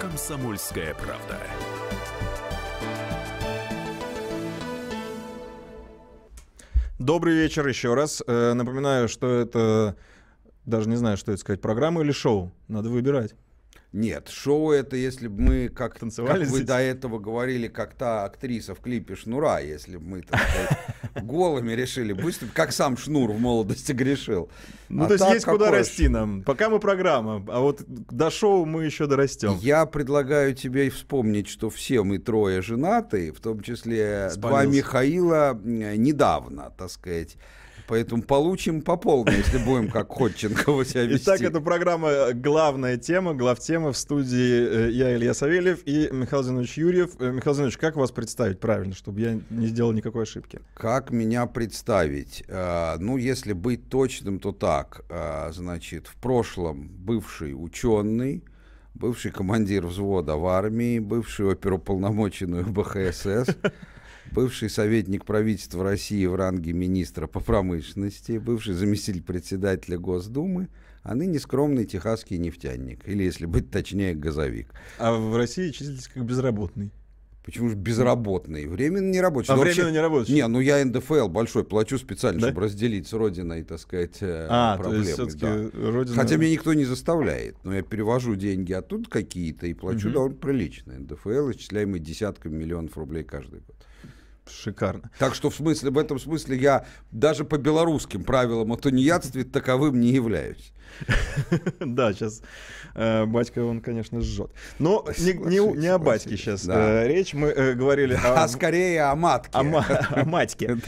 [0.00, 1.38] «Комсомольская правда».
[6.98, 8.24] Добрый вечер еще раз.
[8.26, 9.94] Э, напоминаю, что это
[10.66, 12.50] даже не знаю, что это сказать, программа или шоу.
[12.66, 13.36] Надо выбирать.
[13.92, 18.24] Нет, шоу это, если бы мы, как, Танцевали как вы до этого говорили, как та
[18.24, 20.78] актриса в клипе Шнура, если бы мы, так сказать,
[21.24, 24.50] голыми решили выступить, как сам Шнур в молодости грешил.
[24.90, 26.42] Ну, А то есть есть куда расти нам.
[26.42, 29.56] Пока мы программа, а вот до шоу мы еще дорастем.
[29.62, 34.76] Я предлагаю тебе вспомнить, что все мы трое женаты, в том числе два Спалился.
[34.76, 37.36] Михаила м, недавно, так сказать.
[37.88, 41.24] Поэтому получим по полной, если будем как Ходченкова себя вести.
[41.24, 46.42] Итак, это программа э, «Главная тема», главтема в студии э, я, Илья Савельев и Михаил
[46.42, 47.12] Зинович Юрьев.
[47.18, 50.60] Э, Михаил Зинович, как вас представить правильно, чтобы я не сделал никакой ошибки?
[50.74, 52.44] Как меня представить?
[52.48, 55.04] Ну, если быть точным, то так.
[55.50, 58.44] Значит, в прошлом бывший ученый,
[58.92, 63.56] бывший командир взвода в армии, бывший оперуполномоченный БХСС,
[64.32, 70.68] бывший советник правительства России в ранге министра по промышленности, бывший заместитель председателя Госдумы,
[71.02, 74.68] а ныне скромный техасский нефтяник, или, если быть точнее, газовик.
[74.98, 76.92] А в России числитесь как безработный.
[77.44, 78.66] Почему же безработный?
[78.66, 79.50] Временно не рабочий.
[79.50, 80.34] А Ну, временно не рабочий?
[80.34, 82.48] Не, ну я НДФЛ большой плачу специально, Да?
[82.48, 85.06] чтобы разделить с родиной, так сказать, э, А, проблемы.
[85.40, 85.70] да.
[85.72, 90.12] родина- Хотя меня никто не заставляет, но я перевожу деньги оттуда какие-то и плачу Мгм.
[90.12, 90.92] довольно прилично.
[90.98, 93.77] НДФЛ, исчисляемый десятками миллионов рублей каждый год.
[94.50, 95.10] Шикарно.
[95.18, 100.00] Так что в смысле, в этом смысле я даже по белорусским правилам о тунеядстве таковым
[100.00, 100.72] не являюсь.
[101.80, 102.42] Да, сейчас
[102.94, 104.50] батька он, конечно, жжет.
[104.78, 107.06] Но не, о батьке сейчас Да.
[107.06, 107.34] речь.
[107.34, 108.42] Мы э, говорили о...
[108.44, 109.50] А скорее о матке.
[109.52, 110.76] О, ма- о матьке.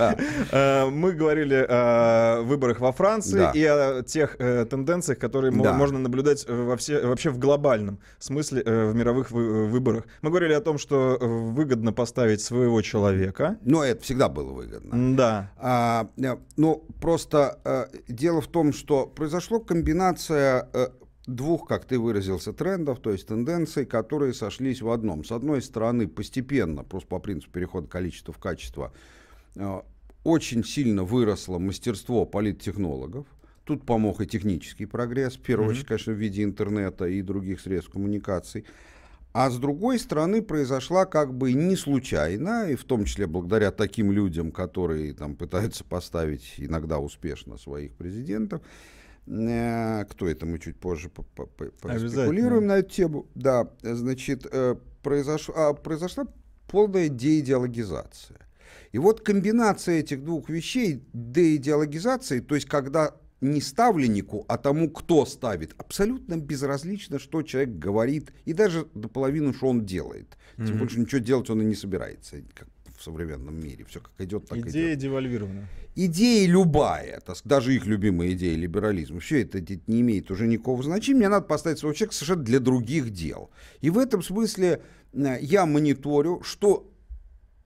[0.53, 6.45] Э, Мы говорили о выборах во Франции и о тех э, тенденциях, которые можно наблюдать
[6.49, 10.05] э, вообще в глобальном смысле э, в мировых вы- выборах.
[10.23, 13.57] Мы говорили о том, что э, выгодно поставить своего человека.
[13.63, 15.17] Но это всегда было выгодно.
[15.17, 15.51] Да.
[15.59, 19.90] А, э, ну, просто э, дело в том, что произошла комбинация
[20.73, 20.89] э,
[21.27, 25.25] двух, как ты выразился, трендов, то есть тенденций, которые сошлись в одном.
[25.25, 28.93] С одной стороны, постепенно, просто по принципу перехода количества в качество,
[29.57, 29.81] э,
[30.25, 33.27] очень сильно выросло мастерство политтехнологов.
[33.65, 37.93] Тут помог и технический прогресс, в первую очередь, конечно, в виде интернета и других средств
[37.93, 38.65] коммуникаций.
[39.33, 44.11] А с другой стороны, произошла как бы не случайно, и в том числе благодаря таким
[44.11, 48.61] людям, которые там пытаются поставить иногда успешно своих президентов.
[49.31, 53.27] Э, Кто это, мы чуть позже поспекулируем на эту тему.
[53.35, 56.27] Да, значит, э, произош- а, произошла
[56.69, 58.39] полная деидеологизация.
[58.93, 65.25] И вот комбинация этих двух вещей, деидеологизации, то есть когда не ставленнику, а тому, кто
[65.25, 70.37] ставит, абсолютно безразлично, что человек говорит, и даже до половины, что он делает.
[70.57, 70.79] Тем Мгм.
[70.79, 72.69] больше ничего делать он и не собирается, как
[73.01, 73.85] в современном мире.
[73.89, 75.67] Все как идет, так идет Идея девальвирована.
[75.97, 81.19] идея любая, даже их любимая идея либерализма, все это не имеет уже никакого значения.
[81.19, 83.51] Мне надо поставить своего человека совершенно для других дел.
[83.81, 84.83] И в этом смысле
[85.15, 86.87] э, я мониторю, что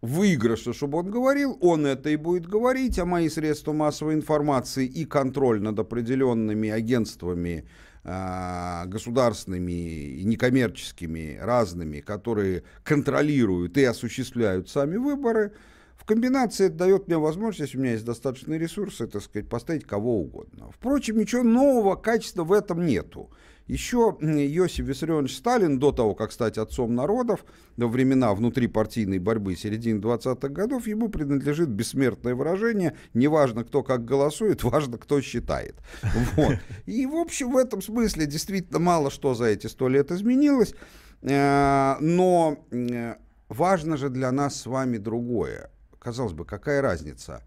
[0.01, 5.05] выигрышно, чтобы он говорил, он это и будет говорить, а мои средства массовой информации и
[5.05, 7.67] контроль над определенными агентствами
[8.05, 15.53] государственными и некоммерческими разными, которые контролируют и осуществляют сами выборы,
[15.97, 19.85] в комбинации это дает мне возможность, если у меня есть достаточные ресурсы, так сказать, поставить
[19.85, 20.71] кого угодно.
[20.73, 23.31] Впрочем, ничего нового качества в этом нету.
[23.67, 27.47] Еще Иосиф Виссарионович Сталин, до того, как стать отцом народов,
[27.79, 34.63] во времена внутрипартийной борьбы середины 20-х годов, ему принадлежит бессмертное выражение «неважно, кто как голосует,
[34.65, 35.77] важно, кто считает».
[36.37, 36.57] Вот.
[36.85, 40.75] И, в общем, в этом смысле действительно мало что за эти сто лет изменилось,
[41.25, 43.15] Э, но э,
[43.49, 45.71] важно же для нас с вами другое.
[46.05, 47.43] Казалось бы, какая разница?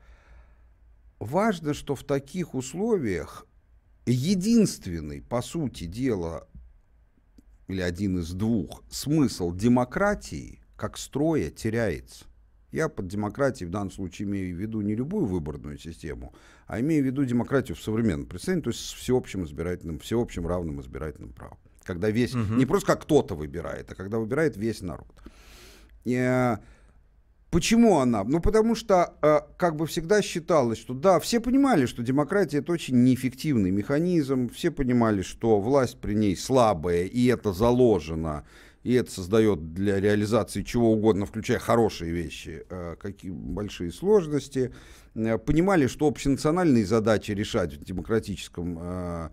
[1.20, 3.46] Важно, что в таких условиях
[4.08, 6.48] единственный, по сути дела,
[7.67, 12.26] или один из двух, смысл демократии как строя теряется.
[12.72, 16.34] Я под демократией в данном случае имею в виду не любую выборную систему,
[16.67, 20.82] а имею в виду демократию в современном представлении, то есть с всеобщим избирательным, всеобщим равным
[20.82, 21.58] избирательным правом.
[21.84, 22.58] Когда весь, Мгм.
[22.58, 25.08] не просто как кто-то выбирает, а когда выбирает весь народ.
[26.06, 26.58] И, э,
[27.50, 28.26] Почему она?
[28.26, 32.74] Ну, потому что, э, как бы всегда считалось, что да, все понимали, что демократия это
[32.74, 38.44] очень неэффективный механизм, все понимали, что власть при ней слабая, и это заложено,
[38.84, 44.74] и это создает для реализации чего угодно, включая хорошие вещи, э, какие большие сложности.
[45.16, 49.30] Э, Понимали, что общенациональные задачи решать в демократическом э,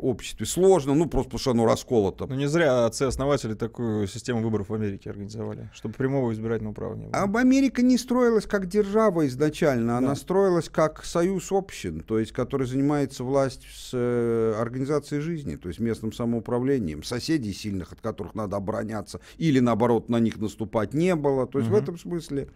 [0.00, 4.68] обществе сложно, ну, просто потому что оно расколото Ну не зря отцы-основатели такую систему выборов
[4.68, 7.12] в Америке организовали, чтобы прямого избирательного права не было.
[7.14, 10.14] А Америка не строилась как держава изначально, она Да.
[10.16, 15.80] строилась как союз общин, то есть который занимается власть с э, организацией жизни, то есть
[15.80, 17.02] местным самоуправлением.
[17.02, 21.46] Соседей сильных, от которых надо обороняться, или наоборот на них наступать не было.
[21.46, 21.82] То есть в Мгм.
[21.82, 22.48] этом смысле.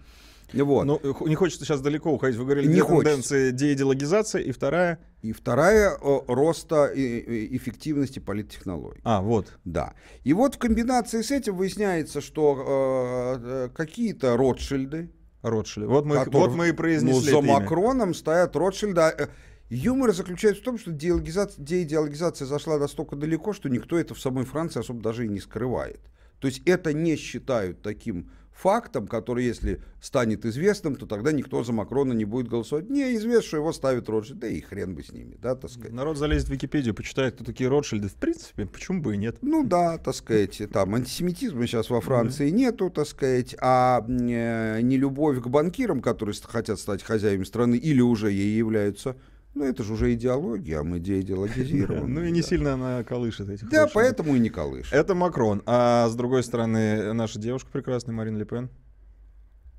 [0.55, 0.85] Вот.
[0.85, 2.37] Ну, э, не хочется сейчас далеко уходить.
[2.39, 3.05] Вы говорили, Не две хочется.
[3.05, 4.99] тенденции деидеологизация, и вторая...
[5.23, 9.01] И вторая о, роста и- и эффективности политтехнологий.
[9.05, 9.57] А, вот.
[9.65, 9.95] Да.
[10.25, 15.11] И вот в комбинации с этим выясняется, что э, э, какие-то Ротшильды,
[15.43, 15.87] Ротшильд.
[15.87, 17.61] Вот мы, которых, вот мы и произнесли Ну, за имя.
[17.61, 19.01] Макроном стоят Ротшильды.
[19.01, 19.29] А, э,
[19.71, 24.45] Юмор заключается в том, что деидеологизация, деидеологизация зашла настолько далеко, что никто это в самой
[24.45, 26.01] Франции особо даже и не скрывает.
[26.41, 31.73] То есть это не считают таким фактом, который, если станет известным, то тогда никто за
[31.73, 32.91] Макрона не будет голосовать.
[32.91, 35.93] Не, известно, что его ставит Ротшильд, да и хрен бы с ними, да, так сказать.
[35.93, 38.09] Народ залезет в Википедию, почитает, кто такие Ротшильды.
[38.09, 39.39] В принципе, почему бы и нет?
[39.43, 45.41] Ну да, так сказать, там антисемитизма сейчас во Франции нету, так сказать, а э, нелюбовь
[45.41, 49.17] к банкирам, которые хотят стать хозяевами страны или уже ей являются,
[49.55, 52.07] Ну, это же уже идеология, а мы деидеологизированы.
[52.09, 54.93] Ну и не сильно она колышет этих Да, поэтому и не колышет.
[54.95, 55.63] Это Макрон.
[55.67, 58.71] А с другой стороны, наша девушка прекрасная, Марин Ле Пен.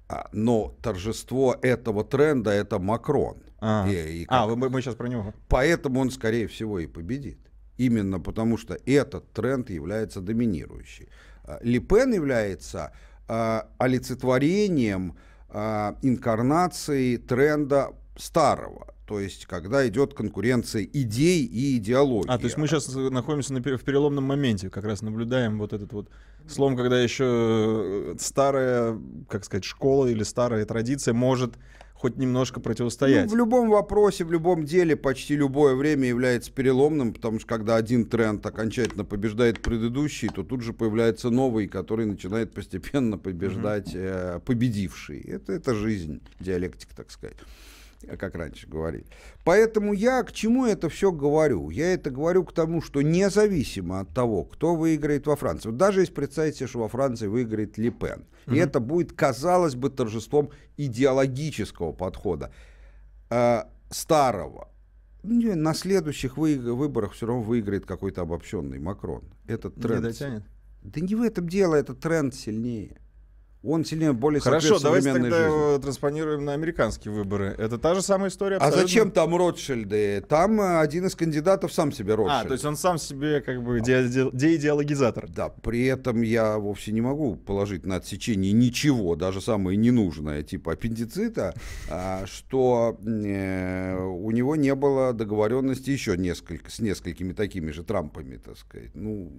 [0.09, 3.37] А, Но торжество этого тренда это Макрон.
[3.59, 5.33] А, И- и а вы- мы сейчас про него.
[5.47, 7.39] Поэтому он, скорее всего, и победит.
[7.77, 11.09] Именно потому, что этот тренд является доминирующий.
[11.45, 12.91] А, Ле Пен является
[13.27, 15.15] а, олицетворением
[16.01, 18.92] инкарнации тренда старого.
[19.05, 22.29] То есть, когда идет конкуренция идей и идеологии.
[22.29, 25.91] А, то есть мы сейчас находимся на в переломном моменте, как раз наблюдаем вот этот
[25.91, 26.09] вот
[26.47, 28.97] слом, когда еще э, старая,
[29.29, 31.55] как сказать, школа или старая традиция может
[31.93, 33.27] хоть немножко противостоять.
[33.27, 37.75] Ну, в любом вопросе, в любом деле почти любое время является переломным, потому что когда
[37.75, 44.39] один тренд окончательно побеждает предыдущий, то тут же появляется новый, который начинает постепенно побеждать э,
[44.45, 45.21] победивший.
[45.21, 47.37] Это, это жизнь, диалектика, так сказать
[48.19, 49.05] как раньше говорили.
[49.43, 51.69] Поэтому я к чему это все говорю?
[51.69, 56.01] Я это говорю к тому, что независимо от того, кто выиграет во Франции, вот даже
[56.01, 60.49] если представить себе, что во Франции выиграет Ле Пен, и это будет, казалось бы, торжеством
[60.77, 62.51] идеологического подхода,
[63.29, 64.69] э, старого,
[65.23, 69.23] не, на следующих вы- выборах все равно выиграет какой-то обобщенный Макрон.
[69.47, 70.01] Этот Не тренд.
[70.03, 70.43] дотянет.
[70.83, 72.97] Да не в этом дело, этот тренд сильнее.
[73.63, 75.81] Он сильнее, более Хорошо, давайте тогда жизни.
[75.81, 77.55] транспонируем на американские выборы.
[77.57, 78.81] Это та же самая история А абсолютно?
[78.81, 80.19] зачем там Ротшильды?
[80.27, 82.43] Там э, один из кандидатов сам себе Ротшильд.
[82.43, 85.29] А, то есть он сам себе как бы де- де- деидеологизатор.
[85.29, 90.73] Да, при этом я вовсе не могу положить на отсечение ничего, даже самое ненужное, типа
[90.73, 91.53] аппендицита,
[91.89, 98.35] а, что э, у него не было договоренности еще несколько, с несколькими такими же Трампами,
[98.35, 98.91] так сказать.
[98.93, 99.31] Ну,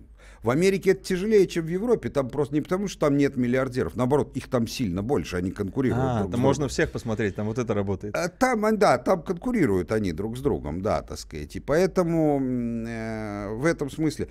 [0.43, 2.09] в Америке это тяжелее, чем в Европе.
[2.09, 3.97] Там просто не потому, что там нет миллиардеров.
[3.97, 7.47] Наоборот, их там сильно больше, они конкурируют А, друг там с можно всех посмотреть, там
[7.47, 8.17] вот это работает.
[8.17, 11.57] А Там, а, да, там конкурируют они друг с другом, да, так сказать.
[11.57, 14.29] И поэтому э, в этом смысле.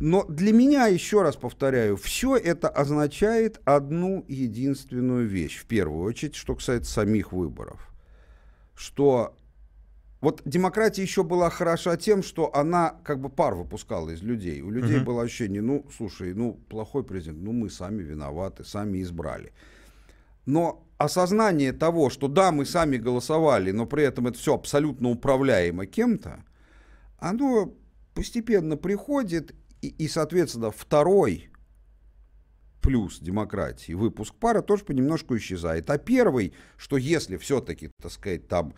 [0.00, 6.34] Но для меня, еще раз повторяю, все это означает одну единственную вещь, в первую очередь,
[6.34, 7.90] что касается самих выборов.
[8.74, 9.36] Что
[10.24, 14.62] вот демократия еще была хороша тем, что она как бы пар выпускала из людей.
[14.62, 15.04] У людей Мгм.
[15.04, 19.52] было ощущение, ну, слушай, ну, плохой президент, ну, мы сами виноваты, сами избрали.
[20.46, 25.84] Но осознание того, что да, мы сами голосовали, но при этом это все абсолютно управляемо
[25.84, 26.42] кем-то,
[27.18, 27.74] оно
[28.14, 31.50] постепенно приходит, и, и, соответственно, второй
[32.80, 35.90] плюс демократии, выпуск пара тоже понемножку исчезает.
[35.90, 38.72] А первый, что если все-таки, так сказать, там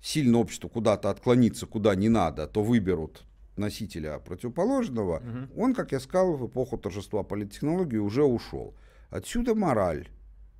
[0.00, 3.24] сильно общество куда-то отклонится, куда не надо, то выберут
[3.56, 5.22] носителя противоположного,
[5.56, 8.74] он, как я сказал, в эпоху торжества политтехнологии уже ушел.
[9.10, 10.08] Отсюда мораль.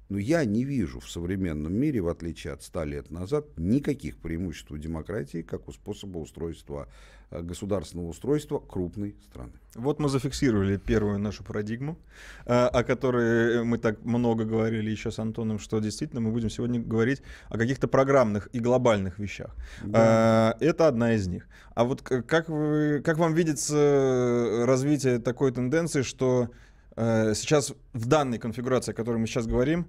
[0.09, 4.70] Но я не вижу в современном мире, в отличие от 100 лет назад, никаких преимуществ
[4.70, 6.88] у демократии, как у способа устройства
[7.30, 9.52] э, государственного устройства крупной страны.
[9.74, 11.98] Вот мы зафиксировали первую нашу парадигму,
[12.44, 16.80] э, о которой мы так много говорили еще с Антоном, что действительно мы будем сегодня
[16.80, 19.57] говорить о каких-то программных и глобальных вещах.
[19.82, 20.57] Да.
[20.61, 21.48] Э, Это одна из них.
[21.74, 26.65] А вот как, вы, как вам видится развитие такой тенденции, что э,
[26.97, 29.86] сейчас в данной конфигурации, о которой мы сейчас говорим,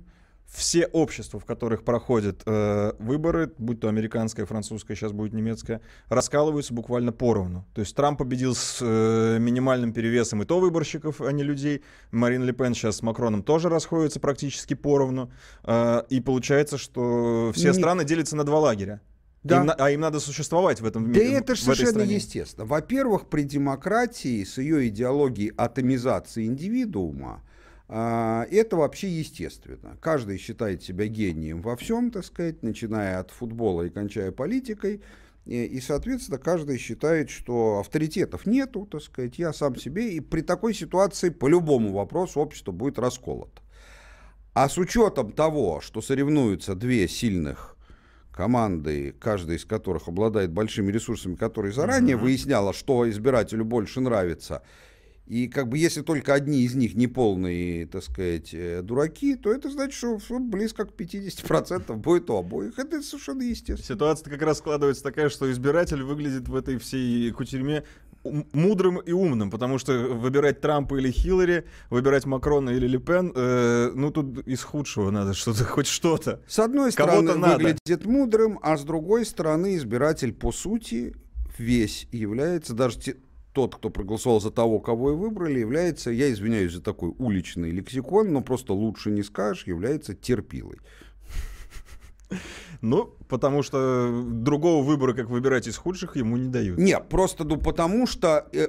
[0.47, 6.74] все общества, в которых проходят э, выборы, будь то американское, французское, сейчас будет немецкое, раскалываются
[6.74, 7.66] буквально поровну.
[7.74, 11.84] То есть Трамп победил с э, минимальным перевесом и то выборщиков, а не людей.
[12.12, 15.32] Марин Ле Пен сейчас с Макроном тоже расходятся практически поровну.
[15.64, 19.01] Э, и получается, что все страны делятся на два лагеря.
[19.43, 19.63] Да.
[19.63, 22.15] Им а им надо существовать в этом Да ми- и это в же совершенно стране.
[22.15, 22.65] естественно.
[22.65, 27.43] Во-первых, при демократии с ее идеологией атомизации индивидуума
[27.89, 29.97] а, это вообще естественно.
[30.01, 35.01] Каждый считает себя гением во всем, так сказать, начиная от футбола и кончая политикой.
[35.45, 40.11] И, и, соответственно, каждый считает, что авторитетов нету, так сказать, я сам себе.
[40.11, 43.61] И при такой ситуации по любому вопросу общество будет расколото.
[44.53, 47.76] А с учетом того, что соревнуются две сильных
[48.38, 52.25] команды, каждая из которых обладает большими ресурсами, которые заранее Мгм.
[52.25, 54.61] выясняла, что избирателю больше нравится,
[55.25, 59.51] и как бы если только одни из них не полные, так сказать, э, дураки, то
[59.51, 62.77] это значит, что близко к 50% будет у обоих.
[62.79, 63.95] Это совершенно естественно.
[63.95, 67.83] Ситуация как раз складывается такая, что избиратель выглядит в этой всей кутерьме
[68.24, 73.91] мудрым и умным, потому что выбирать Трампа или Хиллари, выбирать Макрона или Ле Пен, э,
[73.93, 76.41] ну тут из худшего надо что-то, хоть что-то.
[76.47, 77.63] С одной стороны, надо.
[77.63, 81.15] выглядит мудрым, а с другой стороны, избиратель по сути
[81.57, 83.18] весь является, даже те-
[83.53, 88.32] тот, кто проголосовал за того, кого и выбрали, является, я извиняюсь за такой уличный лексикон,
[88.32, 90.78] но просто лучше не скажешь, является терпилой.
[92.82, 96.78] Ну, потому что другого выбора, как выбирать из худших, ему не дают.
[96.78, 98.67] Нет, просто ну потому что э,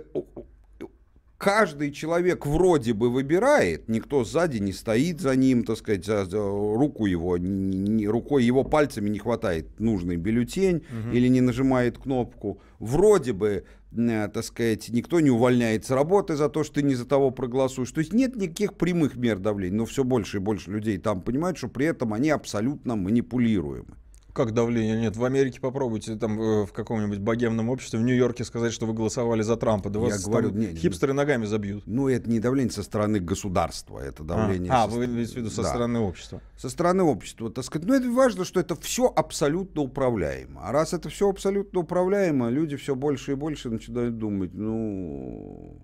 [1.38, 6.38] каждый человек вроде бы выбирает, никто сзади не стоит за ним, так сказать, за, за
[6.38, 11.12] руку его, не, рукой его пальцами не хватает нужный бюллетень угу.
[11.12, 12.60] или не нажимает кнопку.
[12.80, 17.06] Вроде бы, так сказать, никто не увольняет с работы за то, что ты не за
[17.06, 17.90] того проголосуешь.
[17.90, 21.58] То есть нет никаких прямых мер давления, но все больше и больше людей там понимают,
[21.58, 23.96] что при этом они абсолютно манипулируемы.
[24.38, 24.96] Как давление?
[24.96, 28.92] Нет, в Америке попробуйте там э, в каком-нибудь богемном обществе, в Нью-Йорке сказать, что вы
[28.92, 29.90] голосовали за Трампа.
[29.90, 31.82] Да Я вас говорю, там не, хипстеры ногами забьют.
[31.86, 34.70] Ну, это не давление со стороны государства, это давление...
[34.70, 34.94] А, а со...
[34.94, 35.70] вы имеете в виду со да.
[35.70, 36.40] стороны общества?
[36.56, 37.88] Со стороны общества, так сказать.
[37.88, 40.60] Ну, это важно, что это все абсолютно управляемо.
[40.62, 45.82] А раз это все абсолютно управляемо, люди все больше и больше начинают думать, ну,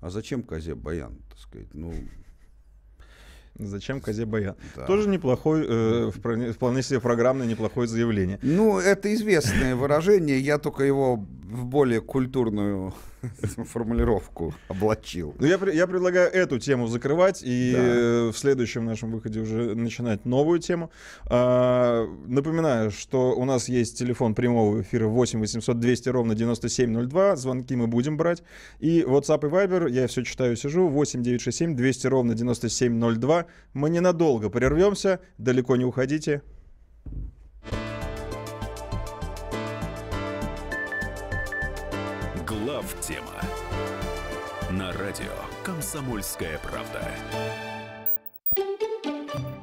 [0.00, 1.92] а зачем козе баян, так сказать, ну...
[3.60, 4.54] Зачем козе баян?
[4.76, 4.86] Да.
[4.86, 6.10] Тоже неплохой, э,
[6.52, 8.38] вполне себе программное неплохое заявление.
[8.42, 12.94] Ну, это известное выражение, я только его в более культурную
[13.64, 15.34] формулировку облачил.
[15.38, 18.32] Ну, я, я предлагаю эту тему закрывать и да.
[18.32, 20.90] в следующем нашем выходе уже начинать новую тему.
[21.26, 27.36] А, напоминаю, что у нас есть телефон прямого эфира 8 800 200 ровно 9702.
[27.36, 28.42] Звонки мы будем брать.
[28.78, 33.46] И WhatsApp и Viber, я все читаю, сижу, 8 967 200 ровно 9702.
[33.74, 36.42] Мы ненадолго прервемся, далеко не уходите.
[45.90, 47.04] Комсомольская правда.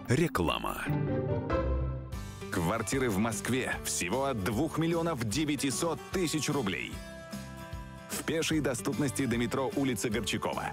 [0.09, 0.83] Реклама.
[2.51, 6.91] Квартиры в Москве всего от 2 миллионов 900 тысяч рублей.
[8.09, 10.71] В пешей доступности до метро улица Горчакова.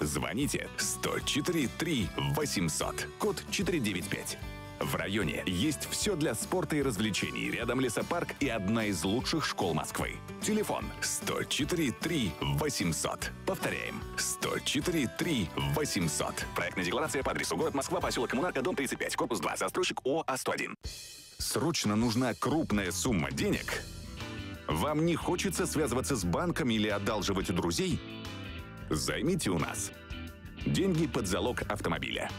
[0.00, 4.38] Звоните 104 3 800, код 495.
[4.80, 7.50] В районе есть все для спорта и развлечений.
[7.50, 10.16] Рядом лесопарк и одна из лучших школ Москвы.
[10.42, 13.32] Телефон 104 3 800.
[13.46, 14.02] Повторяем.
[14.18, 16.46] 104 3 800.
[16.54, 20.74] Проектная декларация по адресу город Москва, поселок Коммунарка, дом 35, корпус 2, застройщик ОА-101.
[21.38, 23.82] Срочно нужна крупная сумма денег?
[24.66, 28.00] Вам не хочется связываться с банком или одалживать у друзей?
[28.90, 29.90] Займите у нас.
[30.66, 32.30] Деньги под залог автомобиля.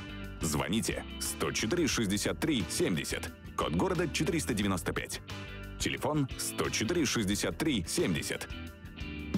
[0.42, 5.22] Звоните 104 63 70, код города 495.
[5.80, 8.48] Телефон 104 63 70.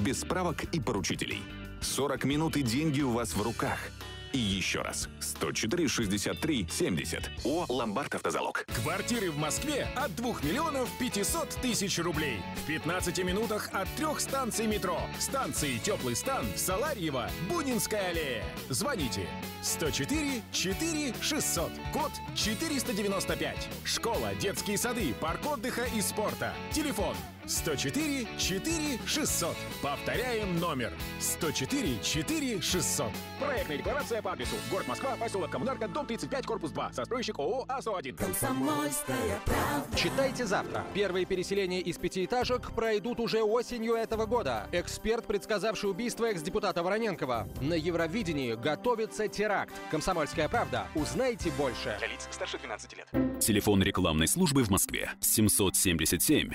[0.03, 1.41] Без справок и поручителей.
[1.81, 3.79] 40 минут и деньги у вас в руках–
[4.33, 5.09] и еще раз.
[5.19, 7.31] 104 63 70.
[7.45, 8.65] О, Ломбард Автозалог.
[8.83, 12.39] Квартиры в Москве от 2 миллионов 500 тысяч рублей.
[12.63, 14.99] В 15 минутах от трех станций метро.
[15.19, 18.43] Станции Теплый стан, Саларьево, Бунинская аллея.
[18.69, 19.27] Звоните
[19.61, 21.71] 104 4 600.
[21.93, 23.69] Код 495.
[23.83, 26.53] Школа, детские сады, парк отдыха и спорта.
[26.71, 27.15] Телефон
[27.49, 29.55] 104 4 600.
[29.81, 33.07] Повторяем номер 104 4 600.
[33.39, 36.91] Проектная декларация по адресу город Москва, поселок Коммунарка, дом 35, корпус 2.
[36.93, 38.13] Застройщик ООО АСО-1.
[38.17, 39.97] Комсомольская правда.
[39.97, 40.85] Читайте завтра.
[40.93, 44.67] Первые переселения из пятиэтажек пройдут уже осенью этого года.
[44.71, 47.47] Эксперт, предсказавший убийство экс-депутата Вороненкова.
[47.61, 49.73] На Евровидении готовится теракт.
[49.89, 50.87] Комсомольская правда.
[50.93, 51.95] Узнайте больше.
[51.97, 53.07] Для лиц старше 12 лет.
[53.39, 55.11] Телефон рекламной службы в Москве.
[55.19, 56.53] 777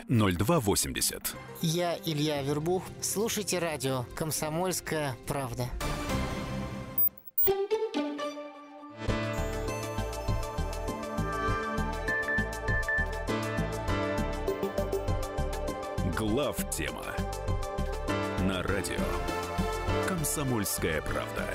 [0.84, 1.34] 0280.
[1.62, 2.82] Я Илья Вербух.
[3.00, 5.68] Слушайте радио «Комсомольская правда».
[16.16, 17.04] Глав тема
[18.40, 19.00] на радио
[20.06, 21.48] «Комсомольская правда».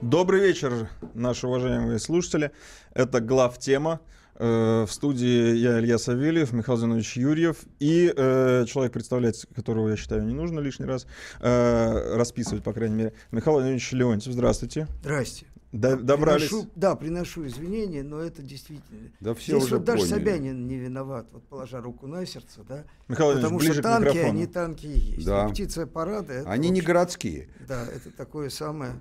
[0.00, 2.52] Добрый вечер, наши уважаемые слушатели.
[2.94, 4.00] Это глав тема.
[4.38, 9.96] Э, в студии я Илья Савельев, Михаил Зинович Юрьев и э, человек, представлять которого, я
[9.96, 11.06] считаю, не нужно лишний раз
[11.40, 14.32] э, расписывать, по крайней мере, Михаил Леонидович Леонтьев.
[14.32, 14.88] Здравствуйте.
[15.00, 15.46] Здрасте.
[15.72, 16.48] До, добрались.
[16.48, 19.10] Приношу, да, приношу извинения, но это действительно.
[19.20, 20.14] Да все Здесь уже вот даже поняли.
[20.14, 22.84] Собянин не виноват, вот положа руку на сердце, да.
[23.08, 24.28] Михаил Потому ближе что танки, микрофону.
[24.28, 25.26] они танки и есть.
[25.26, 25.46] Да.
[25.46, 26.32] И птица парада.
[26.32, 27.48] это, Они не городские.
[27.66, 28.92] Да, это такое самое,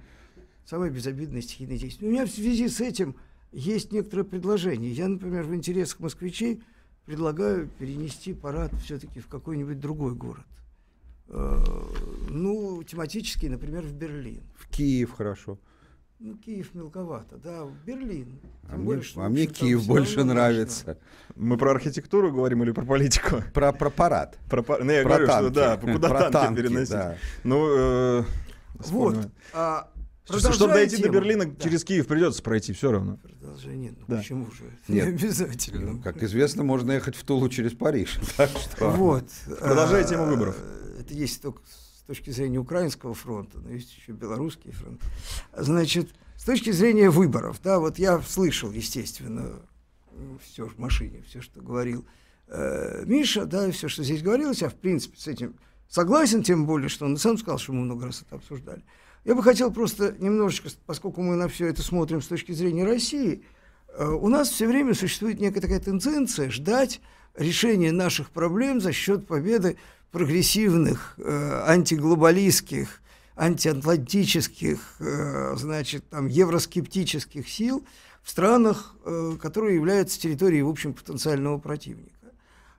[0.65, 2.09] самое безобидное стихийное действие.
[2.09, 3.15] У меня в связи с этим
[3.55, 4.89] есть некоторые предложения.
[4.91, 6.61] Я, например, в интересах москвичей
[7.05, 10.45] предлагаю перенести парад все-таки в какой-нибудь другой город.
[11.29, 11.59] Э,
[12.29, 14.43] Ну, тематический, например, в Берлин.
[14.55, 15.57] В Киев хорошо.
[16.19, 18.39] Ну, Киев мелковато, да, в Берлин.
[18.63, 20.97] А Тем мне, что, а мне Киев больше нравится.
[21.35, 23.43] Мы про архитектуру говорим или про политику?
[23.53, 24.37] Про, про парад.
[24.49, 25.53] Про, ну, я Про говорю, что танки.
[25.55, 26.91] да, куда Про танки, танки, переносить.
[26.91, 27.17] да.
[27.43, 28.23] Ну, э,
[28.75, 28.85] Вот.
[28.85, 29.31] вспомнил.
[30.27, 31.13] А, Чтобы дойти до тему.
[31.13, 31.63] Берлина, Да.
[31.63, 33.17] через Киев придется пройти все равно.
[33.17, 33.91] Продолжение.
[33.91, 34.17] Ну, Да.
[34.17, 34.63] почему же?
[34.87, 35.05] Нет.
[35.05, 35.91] Не обязательно.
[35.93, 38.19] Ну, Как известно, можно ехать в Тулу через Париж.
[38.37, 38.89] Так что...
[38.89, 39.29] Вот.
[39.59, 40.57] Продолжай А, тему выборов.
[40.99, 45.01] Это есть только с точки зрения украинского фронта, но есть еще белорусский фронт.
[45.55, 49.59] Значит, с точки зрения выборов, да, вот я слышал, естественно,
[50.41, 52.05] все в машине, все, что говорил
[52.47, 55.55] э, Миша, да, все, что здесь говорилось, я, в принципе, с этим
[55.87, 58.83] согласен, тем более, что он и сам сказал, что мы много раз это обсуждали.
[59.25, 63.43] Я бы хотел просто немножечко, поскольку мы на все это смотрим с точки зрения России,
[63.97, 67.01] э, у нас все время существует некая такая тенденция ждать
[67.35, 69.77] решения наших проблем за счет победы
[70.11, 73.01] прогрессивных, э, антиглобалистских,
[73.35, 77.83] антиатлантических, э, значит, там, евроскептических сил
[78.21, 78.95] в странах,
[79.39, 82.14] которые являются территорией, в общем, потенциального противника.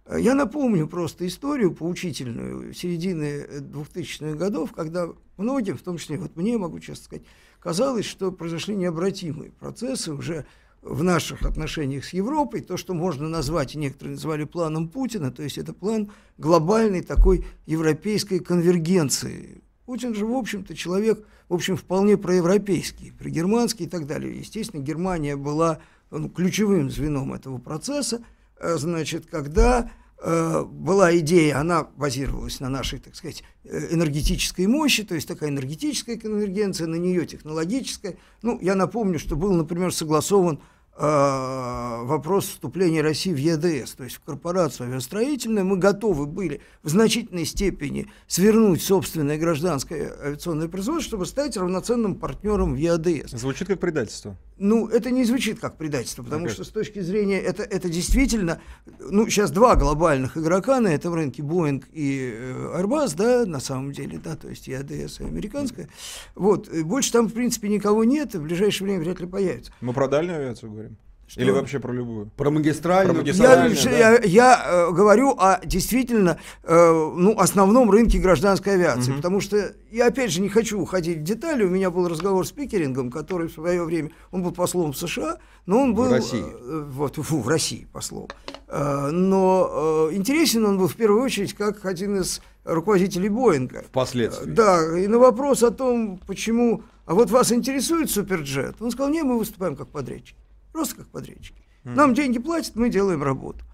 [0.06, 6.36] Э, Я напомню просто историю поучительную середины 2000-х годов, когда многим, в том числе вот
[6.36, 7.24] мне, могу честно сказать,
[7.60, 10.46] казалось, что произошли необратимые процессы уже
[10.82, 15.58] в наших отношениях с Европой, то, что можно назвать, некоторые называли планом Путина, то есть
[15.58, 19.62] это план глобальной такой европейской конвергенции.
[19.84, 24.38] Путин же, в общем-то, человек, в общем, вполне проевропейский, прогерманский и так далее.
[24.38, 25.80] Естественно, Германия была
[26.10, 28.22] ну, ключевым звеном этого процесса, Э,
[28.60, 35.14] значит, когда э, была идея, она базировалась на нашей, так сказать, э, энергетической мощи, то
[35.14, 38.16] есть такая энергетическая конвергенция, на нее технологическая.
[38.42, 40.60] Ну, я напомню, что был, например, согласован
[40.96, 45.66] э, вопрос вступления России в ЕДС, то есть в корпорацию авиастроительную.
[45.66, 52.74] Мы готовы были в значительной степени свернуть собственное гражданское авиационное производство, чтобы стать равноценным партнером
[52.74, 53.32] в ЕАДС.
[53.32, 54.36] Звучит как предательство.
[54.58, 58.60] Ну, это не звучит как предательство, потому что с точки зрения, это, это действительно,
[58.98, 63.92] ну, сейчас два глобальных игрока на этом рынке, Boeing и э, Airbus, да, на самом
[63.92, 65.88] деле, да, то есть и АДС, и американская.
[66.34, 69.72] Вот, и больше там, в принципе, никого нет, и в ближайшее время вряд ли появится.
[69.82, 70.96] Мы про дальнюю авиацию говорим?
[71.28, 71.40] Что?
[71.40, 72.26] Или вообще про любую?
[72.36, 73.14] Про магистральную.
[73.14, 73.90] Про Я, магистральную, да.
[73.90, 79.16] я, я, э, говорю о действительно э, ну, основном рынке гражданской авиации, Мгм.
[79.16, 81.64] потому что я опять же не хочу уходить в детали.
[81.64, 85.38] У меня был разговор с Пикерингом, который в свое время он был послом в США,
[85.66, 86.44] но он В был России.
[86.44, 88.28] э, вот фу, в России послом.
[88.68, 93.82] Э, но э, интересен он был в первую очередь как один из руководителей Боинга.
[93.88, 94.50] Впоследствии.
[94.50, 99.22] Да, и на вопрос о том, почему, а вот вас интересует суперджет, он сказал, не,
[99.24, 100.36] мы выступаем как подрядчики,
[100.76, 101.56] просто как подрядчики.
[101.84, 103.64] Нам деньги платят, мы делаем работу.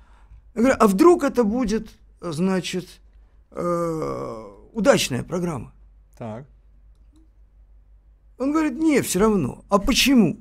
[0.55, 1.89] Я говорю, а вдруг это будет,
[2.21, 2.87] значит,
[3.51, 5.73] э, удачная программа?
[6.19, 6.45] Так.
[8.39, 9.65] Он говорит, не, все равно.
[9.69, 10.41] А почему?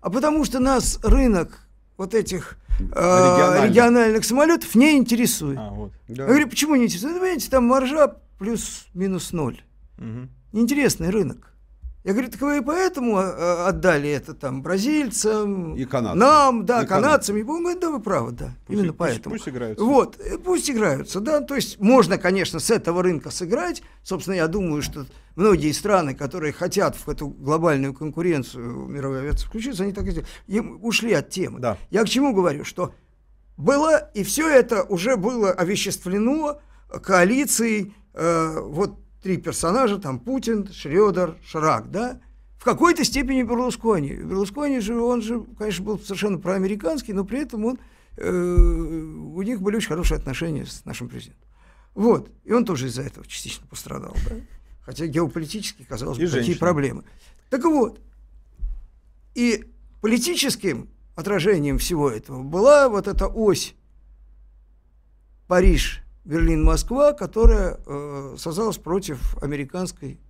[0.00, 3.70] А потому что нас рынок вот этих э, Региональных.
[3.70, 4.24] региональных.
[4.24, 5.58] самолетов не интересует.
[5.58, 5.92] А, вот.
[6.08, 7.14] Я говорю, почему не интересует?
[7.14, 9.62] Ну, понимаете, там маржа плюс-минус ноль.
[9.98, 10.28] Мгм.
[10.52, 11.51] Неинтересный рынок.
[12.04, 16.18] Я говорю, так вы и поэтому э, отдали это там бразильцам, И канадцам.
[16.18, 17.36] нам, да, И канадцам.
[17.36, 18.54] И, по-моему, да, вы правы, да.
[18.66, 19.34] Пусть- именно пусть- поэтому.
[19.36, 19.84] пусть играются.
[19.84, 21.40] Вот, э, пусть играются, да.
[21.42, 23.82] То есть можно, конечно, с этого рынка сыграть.
[24.02, 29.84] Собственно, я думаю, что многие страны, которые хотят в эту глобальную конкуренцию мировой авиации включиться,
[29.84, 30.28] они так и сделали.
[30.48, 31.60] Им ушли от темы.
[31.60, 31.78] Да.
[31.90, 32.92] Я к чему говорю, что
[33.56, 36.58] было, и все это уже было овеществлено
[37.00, 42.20] коалицией, э, вот три персонажа, там Путин, Шредер, Шрак, да,
[42.58, 44.14] в какой-то степени Берлускони.
[44.14, 47.78] Берлускони же, он же, конечно, был совершенно проамериканский, но при этом он,
[48.16, 51.48] э, у них были очень хорошие отношения с нашим президентом.
[51.94, 54.36] Вот, и он тоже из-за этого частично пострадал, да,
[54.82, 57.04] хотя геополитически, казалось бы, какие проблемы.
[57.50, 58.00] Так вот,
[59.34, 59.64] и
[60.00, 63.74] политическим отражением всего этого была вот эта ось
[65.46, 70.20] Париж, Берлин, Москва, которая э, создалась против американской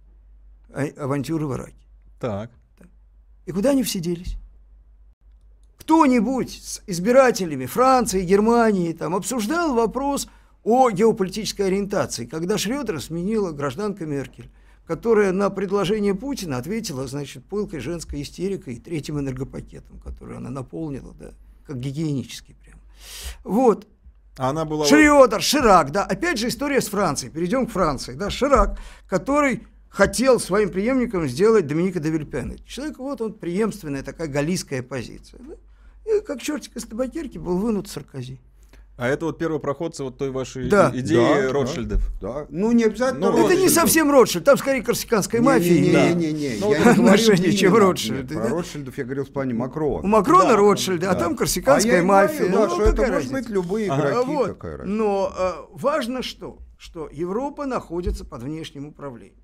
[0.70, 1.86] а- авантюры в Ираке.
[2.18, 2.50] Так.
[3.44, 4.36] И куда они все делись?
[5.78, 10.28] Кто-нибудь с избирателями Франции, Германии там, обсуждал вопрос
[10.62, 14.50] о геополитической ориентации, когда Шредера сменила гражданка Меркель,
[14.86, 21.14] которая на предложение Путина ответила, значит, пылкой женской истерикой и третьим энергопакетом, который она наполнила,
[21.14, 21.32] да,
[21.66, 22.80] как гигиенический прям.
[23.42, 23.88] Вот.
[24.36, 24.86] А она была...
[24.86, 27.32] Шредер, Ширак, да, опять же история с Францией.
[27.32, 32.58] Перейдем к Франции, да, Ширак, который хотел своим преемником сделать Доминика де Вильпена.
[32.66, 35.40] Человек, вот он, преемственная такая галлийская позиция.
[36.06, 38.40] И как чертик из табакерки был вынут Саркози.
[38.96, 40.90] А это вот первопроходцы вот той вашей Да.
[40.94, 41.52] идеи Да, да.
[41.52, 42.02] Ротшильдов.
[42.20, 42.46] Да.
[42.50, 43.30] Ну, не обязательно.
[43.30, 45.80] Ну, Это не совсем Ротшильд, там скорее корсиканская мафия.
[45.80, 46.04] Не-не-не, Да.
[46.04, 48.40] я не говорил Отношения, чем Нет, да?
[48.40, 50.04] Про Ротшильдов я говорил в плане Макрона.
[50.04, 51.20] У Макрона Да, Ротшильды, а да.
[51.20, 52.48] там А корсиканская я и мафия.
[52.48, 53.34] говорю, да, Ну, что это какая может разница?
[53.48, 54.26] быть любые А, игроки.
[54.26, 54.46] вот.
[54.48, 54.96] Какая разница?
[54.98, 56.58] Но э, важно что?
[56.76, 59.36] Что Европа находится под внешним управлением.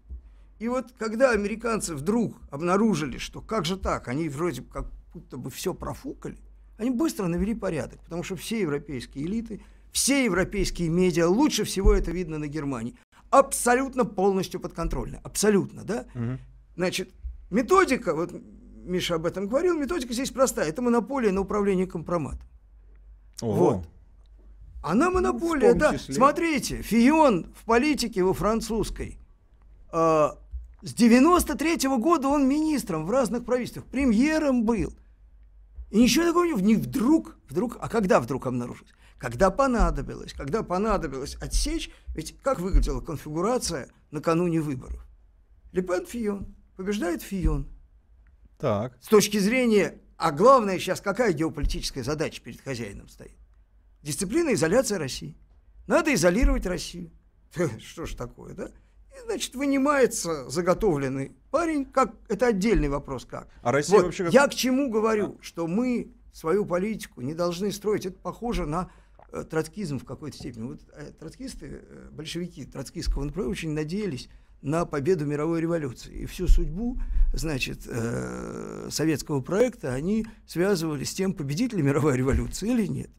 [0.58, 5.50] И вот когда американцы вдруг обнаружили, что как же так, они вроде как будто бы
[5.50, 6.36] все профукали,
[6.78, 9.60] они быстро навели порядок, потому что все европейские элиты,
[9.92, 12.94] все европейские медиа, лучше всего это видно на Германии,
[13.30, 15.20] абсолютно полностью подконтрольны.
[15.22, 16.06] Абсолютно, да?
[16.14, 16.38] Мгм.
[16.76, 17.10] Значит,
[17.50, 18.32] методика, вот
[18.84, 20.68] Миша об этом говорил, методика здесь простая.
[20.68, 22.48] Это монополия на управление компроматом.
[23.42, 23.70] Ого.
[23.74, 23.88] Вот.
[24.82, 25.92] Она монополия, том да.
[25.98, 26.14] числе.
[26.14, 29.18] Смотрите, Фион в политике во французской.
[29.90, 30.38] а,
[30.82, 34.92] с 93 года он министром в разных правительствах, премьером был.
[35.90, 38.92] И ничего такого не не вдруг, вдруг, а когда вдруг обнаружилось?
[39.18, 45.04] Когда понадобилось, когда понадобилось отсечь, ведь как выглядела конфигурация накануне выборов?
[45.72, 47.68] Лепен Фион, побеждает Фион.
[48.58, 48.96] Так.
[49.02, 53.36] С точки зрения, а главное сейчас какая геополитическая задача перед хозяином стоит?
[54.02, 55.36] Дисциплина, изоляция России.
[55.86, 57.10] Надо изолировать Россию.
[57.80, 58.70] Что ж такое, да?
[59.18, 63.48] И, значит, вынимается заготовленный парень, как это отдельный вопрос, как.
[63.62, 67.72] А Россия Вот, вообще как- Я к чему говорю, что мы свою политику не должны
[67.72, 68.06] строить.
[68.06, 68.90] Это похоже на
[69.30, 70.64] э, троцкизм в какой-то степени.
[70.68, 74.28] Вот э, троцкисты, э, большевики троцкистского направления очень надеялись
[74.62, 76.20] на победу мировой революции.
[76.20, 76.96] И всю судьбу,
[77.34, 83.10] значит, э, советского проекта они связывали с тем, победит ли мировая революция или нет.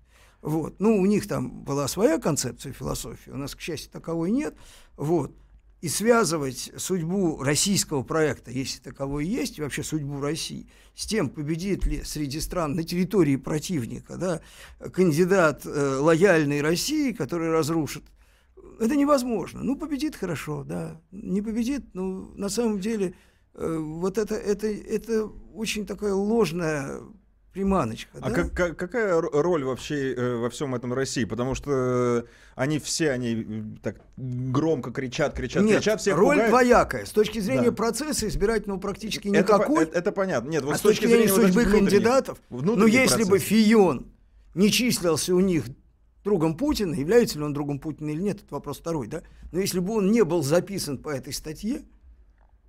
[0.41, 0.79] Вот.
[0.79, 4.55] Ну, у них там была своя концепция философии, у нас, к счастью, таковой нет.
[4.97, 5.35] Вот.
[5.81, 12.03] И связывать судьбу российского проекта, если таковой есть, вообще судьбу России, с тем, победит ли
[12.03, 14.41] среди стран на территории противника да,
[14.89, 18.03] кандидат э, лояльной России, который разрушит,
[18.79, 19.63] это невозможно.
[19.63, 21.01] Ну, победит хорошо, да.
[21.11, 23.13] Не победит, ну, на самом деле,
[23.53, 26.99] э, вот это, это, это очень такая ложная
[27.53, 28.11] приманочка.
[28.21, 28.35] А да?
[28.35, 31.25] как- как- какая роль вообще э, во всем этом России?
[31.25, 32.25] Потому что
[32.55, 36.49] они все, они так громко кричат, кричат, Нет, кричат, всех роль пугают.
[36.51, 37.05] двоякая.
[37.05, 37.75] С точки зрения Да.
[37.75, 39.83] процесса избирательного практически Это никакой.
[39.83, 40.49] это- это понятно.
[40.49, 43.39] Нет, вот а с точки точки зрения судьбы внутренних- кандидатов, ну если бы.
[43.39, 44.07] Фион
[44.53, 45.65] не числился у них
[46.23, 49.23] другом Путина, является ли он другом Путина или нет, это вопрос второй, да?
[49.51, 51.81] Но если бы он не был записан по этой статье,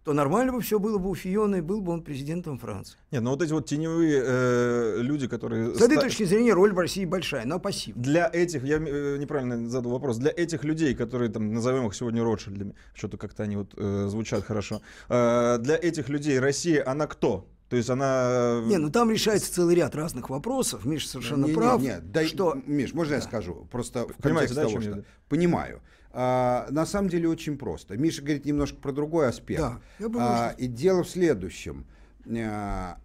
[0.05, 2.99] то нормально бы все было бы у Фиона, и был бы он президентом Франции.
[3.11, 5.75] Нет, ну вот эти вот теневые э, люди, которые...
[5.75, 8.03] С этой ста- точки зрения роль в России большая, но пассивная.
[8.03, 12.25] Для этих, я э, неправильно задал вопрос, для этих людей, которые там, назовем их сегодня
[12.25, 17.47] Ротшильдами, что-то как-то они вот э, звучат хорошо, э, для этих людей Россия, она кто?
[17.69, 18.63] То есть она...
[18.65, 20.85] Не, ну там решается целый ряд разных вопросов.
[20.85, 21.81] Миша совершенно Не, не, прав.
[21.81, 22.57] не, дай- что...
[22.67, 23.69] Миш, можно я скажу?
[23.71, 24.81] Просто в Понимаете, контексте да, того, что...
[24.81, 25.05] я говорю?
[25.29, 25.81] Понимаю.
[26.13, 27.97] А, на самом деле очень просто.
[27.97, 29.61] Миша говорит немножко про другой аспект.
[29.61, 31.87] Да, я А, и дело в следующем.
[32.29, 32.99] А,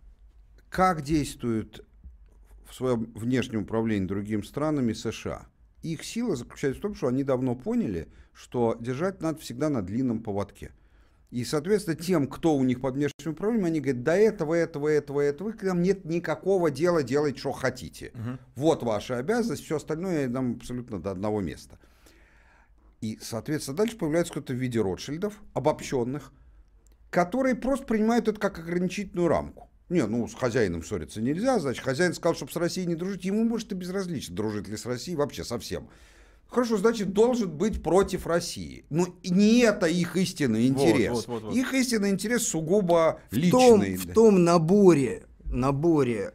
[0.69, 1.85] как действуют
[2.67, 5.45] в своем внешнем управлении другими странами США?
[5.83, 10.23] Их сила заключается в том, что они давно поняли, что держать надо всегда на длинном
[10.23, 10.71] поводке.
[11.29, 15.21] И, соответственно, тем, кто у них под внешним управлением, они говорят, до этого, этого, этого,
[15.21, 18.13] этого, к нам нет никакого дела делать, что хотите.
[18.55, 21.77] Вот ваша обязанность, все остальное нам абсолютно до одного места.
[23.05, 26.33] И, соответственно, дальше появляется кто-то в виде Ротшильдов, обобщенных,
[27.11, 29.69] которые просто принимают это как ограничительную рамку.
[29.89, 33.43] Не, ну, с хозяином ссориться нельзя, значит, хозяин сказал, чтобы с Россией не дружить, ему,
[33.43, 35.87] может, и безразлично, дружит ли с Россией вообще совсем.
[36.47, 38.85] Хорошо, значит, должен быть против России.
[38.89, 41.11] Но не это их истинный Вот, интерес.
[41.11, 41.55] вот, вот, вот.
[41.55, 43.97] Их истинный интерес сугубо в том, личный.
[43.97, 46.33] в том наборе, наборе,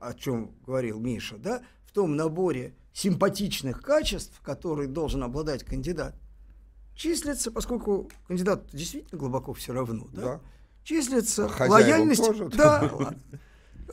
[0.00, 6.16] о чем говорил Миша, да, в том наборе симпатичных качеств, которые должен обладать кандидат,
[6.96, 10.40] числится, поскольку кандидат действительно глубоко все равно, да, Да.
[10.82, 12.48] числится А хозяевам лояльность, тоже?
[12.48, 13.18] да, ладно.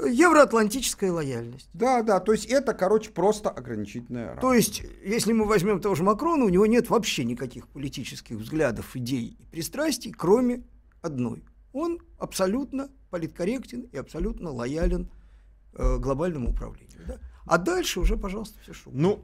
[0.09, 1.69] евроатлантическая лояльность.
[1.73, 4.41] Да, да, то есть это, короче, просто ограничительная рамка.
[4.41, 8.95] То есть, если мы возьмем того же Макрона, у него нет вообще никаких политических взглядов,
[8.95, 10.63] идей и пристрастий, кроме
[11.03, 11.45] одной.
[11.73, 15.11] Он абсолютно политкорректен и абсолютно лоялен
[15.73, 17.01] э, глобальному управлению.
[17.07, 17.19] да.
[17.45, 18.89] А дальше уже, пожалуйста, все что.
[18.93, 19.23] Ну,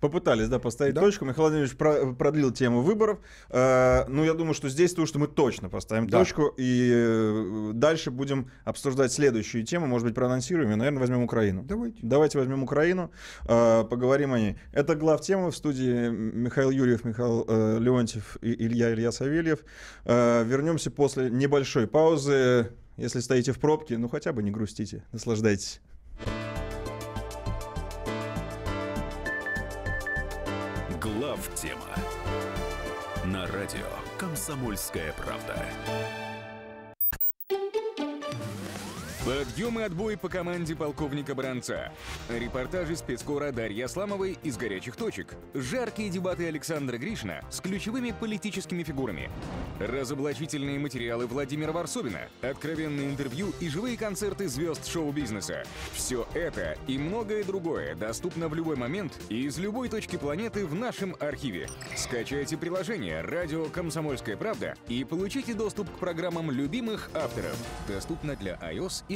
[0.00, 1.24] попытались, да, поставить точку.
[1.24, 3.18] Михаил Владимирович про- продлил тему выборов.
[3.48, 6.18] Э, ну, я думаю, что здесь то, что мы точно поставим Да.
[6.18, 6.52] точку.
[6.58, 9.86] И э, дальше будем обсуждать следующую тему.
[9.86, 10.70] Может быть, проанонсируем.
[10.72, 11.62] И, наверное, возьмем Украину.
[11.62, 11.98] Давайте.
[12.02, 13.10] Давайте возьмем Украину,
[13.48, 14.56] э, поговорим о ней.
[14.72, 19.60] Это глав тема в студии Михаил Юрьев, Михаил э, Леонтьев и Илья Илья Савельев.
[20.04, 22.70] Э, вернемся после небольшой паузы.
[22.98, 25.80] Если стоите в пробке, ну хотя бы не грустите, наслаждайтесь.
[31.56, 31.80] Тема
[33.24, 33.86] на радио
[34.18, 35.56] Комсомольская правда.
[39.26, 41.90] Подъем и отбой по команде полковника Бранца.
[42.28, 45.34] Репортажи спецкора Дарьи Асламовой из горячих точек.
[45.52, 49.28] Жаркие дебаты Александра Гришина с ключевыми политическими фигурами.
[49.80, 52.20] Разоблачительные материалы Владимира Варсовина.
[52.40, 55.64] Откровенные интервью и живые концерты звезд шоу-бизнеса.
[55.92, 60.76] Все это и многое другое доступно в любой момент и из любой точки планеты в
[60.76, 61.68] нашем архиве.
[61.96, 67.56] Скачайте приложение «Радио Комсомольская правда» и получите доступ к программам любимых авторов.
[67.88, 69.15] Доступно для iOS и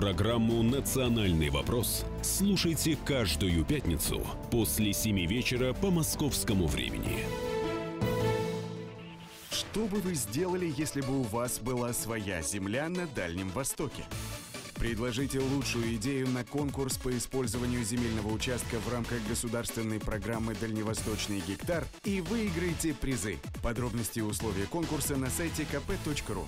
[0.00, 7.18] Программу «Национальный вопрос» слушайте каждую пятницу после 7 вечера по московскому времени.
[9.50, 14.06] Что бы вы сделали, если бы у вас была своя земля на Дальнем Востоке?
[14.80, 21.84] Предложите лучшую идею на конкурс по использованию земельного участка в рамках государственной программы «Дальневосточный гектар»
[22.02, 23.36] и выиграйте призы.
[23.62, 26.46] Подробности и условия конкурса на сайте kp.ru.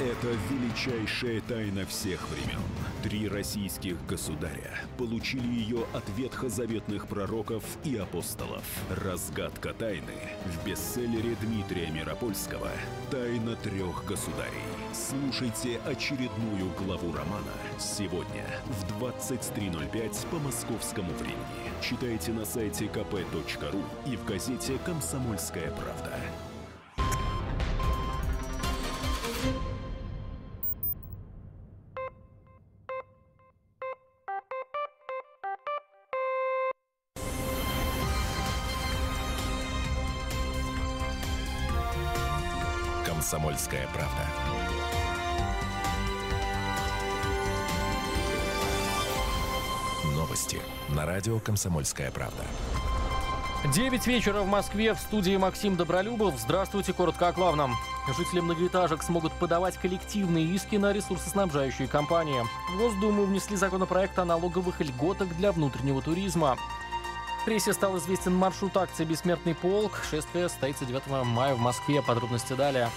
[0.00, 2.60] Это величайшая тайна всех времен.
[3.04, 8.64] Три российских государя получили ее от ветхозаветных пророков и апостолов.
[8.90, 12.72] Разгадка тайны в бестселлере Дмитрия Миропольского
[13.12, 14.79] «Тайна трех государей».
[14.92, 21.36] Слушайте очередную главу романа сегодня в 23.05 по московскому времени.
[21.80, 26.18] Читайте на сайте kp.ru и в газете «Комсомольская правда».
[43.06, 44.29] «Комсомольская правда».
[51.20, 52.42] Радио «Комсомольская правда».
[53.74, 56.32] 9 вечера в Москве в студии Максим Добролюбов.
[56.38, 57.76] Здравствуйте, коротко о главном.
[58.16, 62.42] Жители многоэтажек смогут подавать коллективные иски на ресурсоснабжающие компании.
[62.72, 66.56] В Госдуму внесли законопроект о налоговых льготах для внутреннего туризма.
[67.42, 70.00] В прессе стал известен маршрут акции «Бессмертный полк».
[70.10, 72.00] Шествие состоится 9 мая в Москве.
[72.00, 72.88] Подробности далее.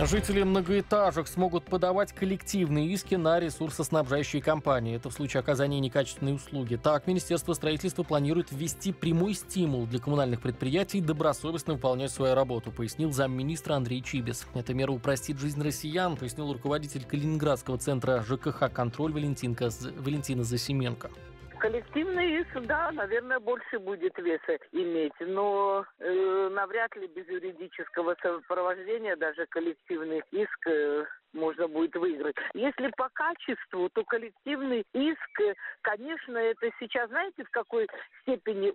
[0.00, 4.94] Жители многоэтажек смогут подавать коллективные иски на ресурсоснабжающие компании.
[4.94, 6.76] Это в случае оказания некачественной услуги.
[6.76, 13.10] Так, Министерство строительства планирует ввести прямой стимул для коммунальных предприятий добросовестно выполнять свою работу, пояснил
[13.10, 14.46] замминистра Андрей Чибис.
[14.54, 19.68] Эта мера упростит жизнь россиян, пояснил руководитель Калининградского центра ЖКХ «Контроль» Валентинка,
[19.98, 21.10] Валентина Засименко.
[21.58, 29.16] Коллективный иск, да, наверное, больше будет веса иметь, но э, навряд ли без юридического сопровождения
[29.16, 32.36] даже коллективный иск э, можно будет выиграть.
[32.54, 37.88] Если по качеству, то коллективный иск, э, конечно, это сейчас, знаете, в какой
[38.22, 38.70] степени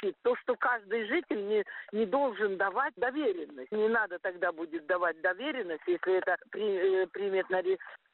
[0.00, 3.72] упрощает то, что каждый житель не, не должен давать доверенность.
[3.72, 7.62] Не надо тогда будет давать доверенность, если это при, э, примет на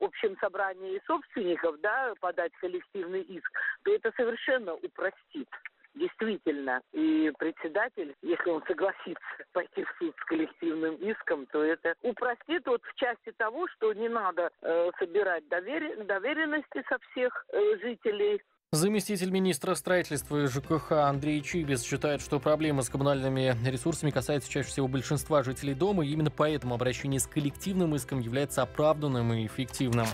[0.01, 3.51] общем собрании собственников, да, подать коллективный иск,
[3.85, 5.49] то это совершенно упростит.
[5.95, 9.19] Действительно, и председатель, если он согласится
[9.53, 14.09] пойти в суд с коллективным иском, то это упростит вот в части того, что не
[14.11, 16.05] надо э, собирать довер...
[16.05, 18.43] доверенности со всех э, жителей,
[18.77, 24.87] Заместитель министра строительства ЖКХ Андрей Чибис считает, что проблема с коммунальными ресурсами касается чаще всего
[24.87, 30.07] большинства жителей дома, и именно поэтому обращение с коллективным иском является оправданным и эффективным.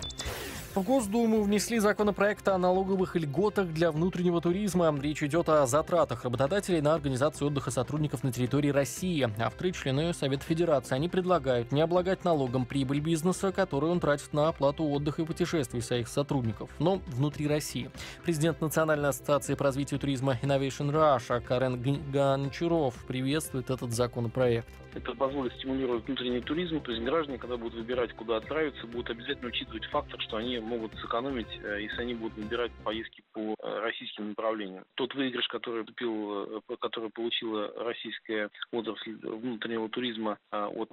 [0.75, 4.91] В Госдуму внесли законопроект о налоговых льготах для внутреннего туризма.
[4.99, 9.29] Речь идет о затратах работодателей на организацию отдыха сотрудников на территории России.
[9.37, 10.95] Авторы члены Совета Федерации.
[10.95, 15.79] Они предлагают не облагать налогом прибыль бизнеса, которую он тратит на оплату отдыха и путешествий
[15.79, 17.91] своих сотрудников, но внутри России.
[18.23, 21.79] Президент Национальной ассоциации по развитию туризма Innovation Russia Карен
[22.11, 24.67] Гончаров приветствует этот законопроект.
[24.95, 29.47] Это позволит стимулировать внутренний туризм, то есть граждане, когда будут выбирать, куда отправиться, будут обязательно
[29.47, 34.29] учитывать фактор, что они могут сэкономить, э, если они будут выбирать поездки по э, российским
[34.29, 34.85] направлениям.
[34.95, 40.89] Тот выигрыш, который, купил, э, который получила российская отрасль внутреннего туризма от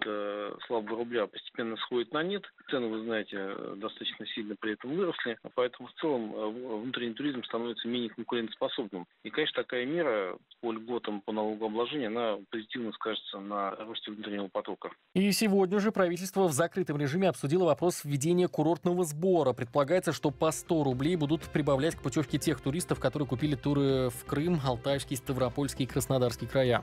[0.66, 2.44] слабого рубля, постепенно сходит на нет.
[2.70, 8.10] Цены, вы знаете, достаточно сильно при этом выросли, поэтому в целом внутренний туризм становится менее
[8.10, 9.06] конкурентоспособным.
[9.24, 14.90] И, конечно, такая мера по льготам по налогообложению, она позитивно скажется на росте внутреннего потока.
[15.14, 20.52] И сегодня же правительство в закрытом режиме обсудило вопрос введения курортного сбора Предполагается, что по
[20.52, 25.84] 100 рублей будут прибавлять к путевке тех туристов, которые купили туры в Крым, Алтайский, Ставропольский
[25.84, 26.82] и Краснодарский края.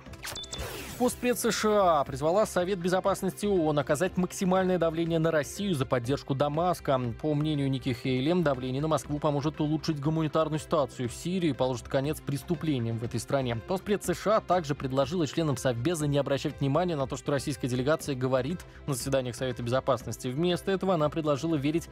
[0.97, 6.99] Постпред США призвала Совет Безопасности ООН оказать максимальное давление на Россию за поддержку Дамаска.
[7.21, 11.87] По мнению Ники Хейли, давление на Москву поможет улучшить гуманитарную ситуацию в Сирии и положит
[11.87, 13.57] конец преступлениям в этой стране.
[13.67, 18.61] Постпред США также предложила членам Совбеза не обращать внимания на то, что российская делегация говорит
[18.87, 20.29] на заседаниях Совета Безопасности.
[20.29, 21.89] Вместо этого она предложила верить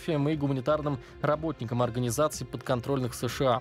[0.00, 3.60] фотографиям и гуманитарным работникам организаций подконтрольных США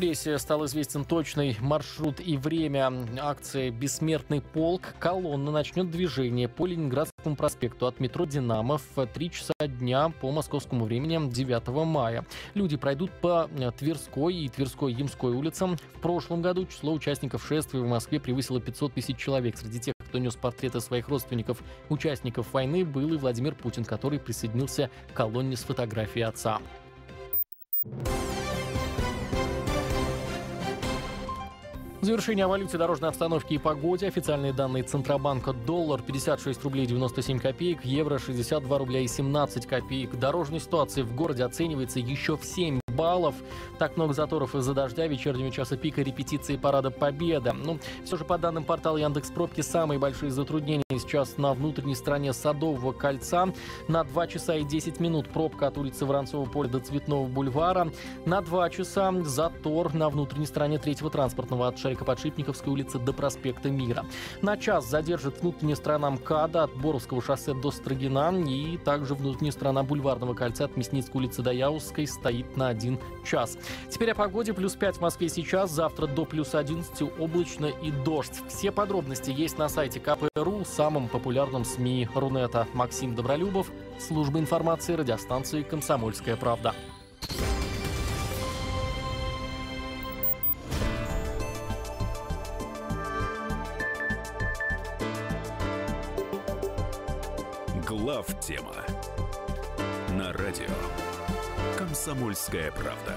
[0.00, 4.94] прессе стал известен точный маршрут и время акции «Бессмертный полк».
[4.98, 10.86] Колонна начнет движение по Ленинградскому проспекту от метро «Динамо» в 3 часа дня по московскому
[10.86, 12.24] времени 9 мая.
[12.54, 15.76] Люди пройдут по Тверской и Тверской-Ямской улицам.
[15.96, 19.58] В прошлом году число участников шествия в Москве превысило 500 тысяч человек.
[19.58, 24.90] Среди тех, кто нес портреты своих родственников, участников войны, был и Владимир Путин, который присоединился
[25.12, 26.60] к колонне с фотографией отца.
[32.00, 34.08] Завершение о валюте, дорожной обстановке и погоде.
[34.08, 35.52] Официальные данные Центробанка.
[35.52, 40.18] Доллар 56 рублей 97 копеек, евро 62 рубля и 17 копеек.
[40.18, 43.34] Дорожная ситуация в городе оценивается еще в 7 баллов.
[43.78, 47.54] Так много заторов из-за дождя, вечернего часа пика, репетиции парада Победа.
[47.54, 52.34] Ну, все же по данным портала Яндекс Пробки, самые большие затруднения сейчас на внутренней стороне
[52.34, 53.48] Садового кольца.
[53.88, 57.90] На 2 часа и 10 минут пробка от улицы Воронцова поля до Цветного бульвара.
[58.26, 64.04] На 2 часа затор на внутренней стороне третьего транспортного от Шарика-Подшипниковской улицы до проспекта Мира.
[64.42, 69.82] На час задержит внутренняя сторона МКАДа от Боровского шоссе до Строгина и также внутренняя сторона
[69.82, 72.89] бульварного кольца от Мясницкой улицы до Яузской стоит на 1
[73.24, 73.58] час.
[73.88, 74.54] Теперь о погоде.
[74.54, 78.40] Плюс 5 в Москве сейчас, завтра до плюс 11 облачно и дождь.
[78.48, 82.66] Все подробности есть на сайте КПРУ, самом популярном СМИ Рунета.
[82.74, 86.74] Максим Добролюбов, служба информации радиостанции «Комсомольская правда».
[97.86, 98.74] Глав тема
[100.10, 100.66] на радио
[101.80, 103.16] «Комсомольская правда».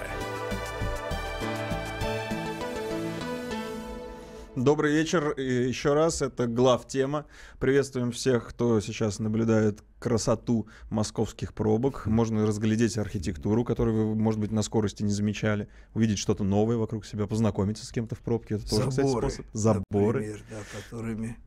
[4.56, 6.22] Добрый вечер еще раз.
[6.22, 7.26] Это глав тема.
[7.60, 12.06] Приветствуем всех, кто сейчас наблюдает красоту московских пробок.
[12.06, 15.68] Можно разглядеть архитектуру, которую вы, может быть, на скорости не замечали.
[15.94, 18.56] Увидеть что-то новое вокруг себя, познакомиться с кем-то в пробке.
[18.56, 19.46] Это тоже, Заборы, кстати, способ.
[19.52, 20.20] Заборы.
[20.20, 21.38] Например, да, которыми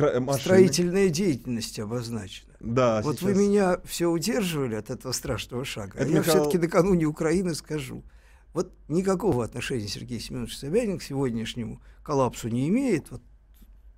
[0.00, 0.38] машины.
[0.38, 2.54] строительная деятельность обозначена.
[2.60, 5.98] Да, вот сейчас- вы меня все удерживали от этого страшного шага.
[5.98, 8.04] Это а я Михаил- все-таки накануне Украины скажу.
[8.52, 13.10] Вот никакого отношения Сергей Семенович Собянин к сегодняшнему коллапсу не имеет.
[13.10, 13.22] Вот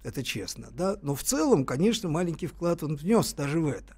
[0.03, 0.97] это честно, да.
[1.03, 3.97] Но в целом, конечно, маленький вклад он внес даже в это.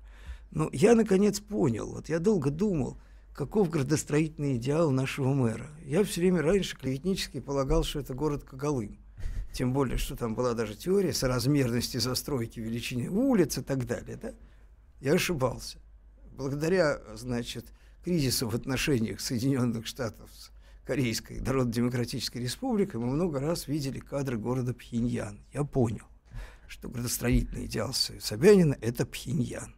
[0.50, 3.00] Но я наконец понял, вот я долго думал,
[3.32, 5.68] каков градостроительный идеал нашего мэра.
[5.84, 8.98] Я все время раньше клеветнически полагал, что это город Когалым.
[9.52, 14.16] Тем более, что там была даже теория соразмерности застройки величины улиц и так далее.
[14.16, 14.32] Да?
[15.00, 15.78] Я ошибался.
[16.32, 17.66] Благодаря, значит,
[18.04, 20.50] кризису в отношениях Соединенных Штатов с
[20.86, 25.40] Корейской Народно-Демократической Республикой мы много раз видели кадры города Пхеньян.
[25.52, 26.06] Я понял,
[26.66, 29.74] что градостроительный идеал Собянина– это Пхеньян.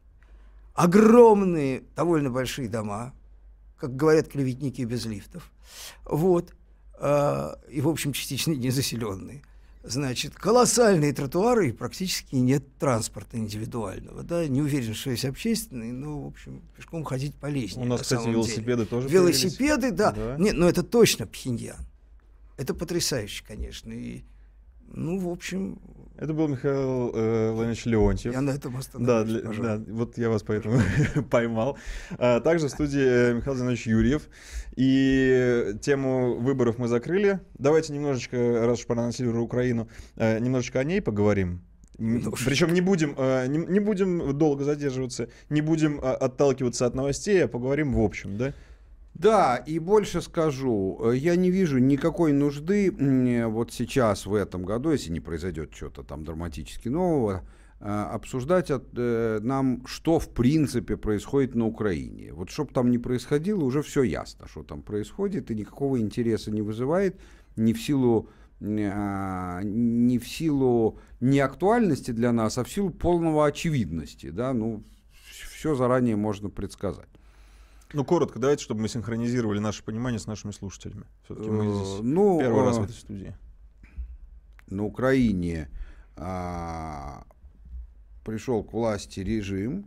[0.74, 3.14] Огромные, довольно большие дома,
[3.76, 5.50] как говорят клеветники, без лифтов.
[6.04, 6.54] Вот.
[6.94, 9.42] А, и, в общем, частично незаселенные.
[9.84, 14.22] Значит, колоссальные тротуары и практически нет транспорта индивидуального.
[14.22, 14.46] Да?
[14.46, 17.84] Не уверен, что есть общественный, но, в общем, пешком ходить полезнее.
[17.84, 18.86] У нас, на кстати, велосипеды деле.
[18.86, 19.96] тоже Велосипеды, появились.
[19.98, 20.12] да.
[20.12, 20.36] Да.
[20.38, 21.84] Нет, но это точно Пхеньян.
[22.56, 23.90] Это потрясающе, конечно.
[23.92, 24.22] И,
[24.86, 25.80] ну, в общем...
[26.16, 28.32] Это был Михаил э, Владимирович Леонтьев.
[28.34, 29.78] Я на этом Да, остановлюсь, для- пожалуй.
[29.78, 30.80] да, вот я вас поэтому
[31.30, 31.78] поймал.
[32.18, 34.28] А, также в студии э, Михаил Зинович Юрьев.
[34.76, 37.40] И тему выборов мы закрыли.
[37.58, 38.36] Давайте немножечко,
[38.66, 41.62] раз уж проанонсировали Украину, э, немножечко о ней поговорим.
[41.98, 47.44] Причем не будем, э, не, не будем долго задерживаться, не будем э, отталкиваться от новостей,
[47.44, 48.54] а поговорим в общем, да?
[49.14, 54.64] Да, и больше скажу, э, я не вижу никакой нужды э, вот сейчас, в этом
[54.64, 57.42] году, если не произойдет что-то там драматически нового,
[57.80, 62.32] э, обсуждать от, э, нам, что в принципе происходит на Украине.
[62.32, 66.62] Вот чтобы там не происходило, уже все ясно, что там происходит, и никакого интереса не
[66.62, 67.20] вызывает
[67.56, 68.28] ни в силу
[68.60, 74.84] не в силу неактуальности для нас, а в силу полного очевидности, да, ну,
[75.50, 77.08] все заранее можно предсказать.
[77.93, 81.05] Ну, коротко, давайте, чтобы мы синхронизировали наше понимание с нашими слушателями.
[81.24, 83.36] Все-таки мы Э, здесь ну, первый раз э, в этой студии.
[84.68, 85.68] на Украине
[86.16, 87.24] а,
[88.24, 89.86] пришел к власти режим,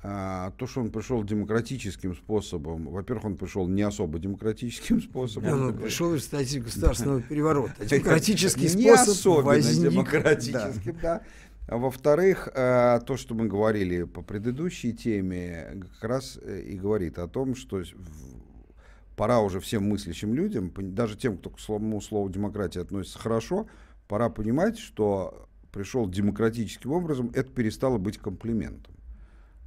[0.00, 5.68] А, то, что он пришел демократическим способом, во-первых, он пришел не особо демократическим способом.
[5.68, 7.74] Он пришел в результате государственного переворота.
[7.84, 9.90] Демократический не способ особенно возник.
[9.90, 11.16] демократическим, да.
[11.16, 11.22] А
[11.76, 17.28] во-вторых, э, то, что мы говорили по предыдущей теме, как раз э, и говорит о
[17.28, 17.82] том, что
[19.16, 23.66] пора уже всем мыслящим людям, даже тем, кто к слову, слову демократия относится хорошо,
[24.06, 28.94] пора понимать, что пришел демократическим образом, это перестало быть комплиментом.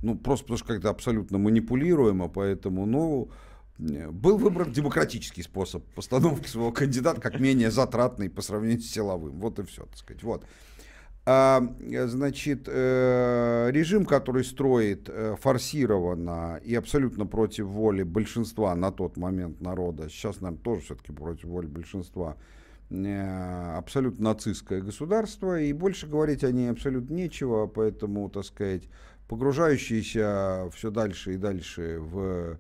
[0.02, 3.30] Ну, просто потому что как-то абсолютно манипулируемо, поэтому, ну,
[3.78, 9.39] э, был выбран демократический способ постановки своего кандидата как менее затратный по сравнению с силовым.
[9.39, 10.24] Вот и все, так сказать.
[10.24, 10.43] Вот.
[11.34, 18.92] А, э, значит, э, режим, который строит э, форсированно и абсолютно против воли большинства на
[18.92, 22.36] тот момент народа, сейчас, наверное, тоже все-таки против воли большинства,
[23.78, 28.90] абсолютно нацистское государство, и больше говорить о ней абсолютно нечего, поэтому, так сказать,
[29.30, 32.58] погружающиеся все дальше и дальше в,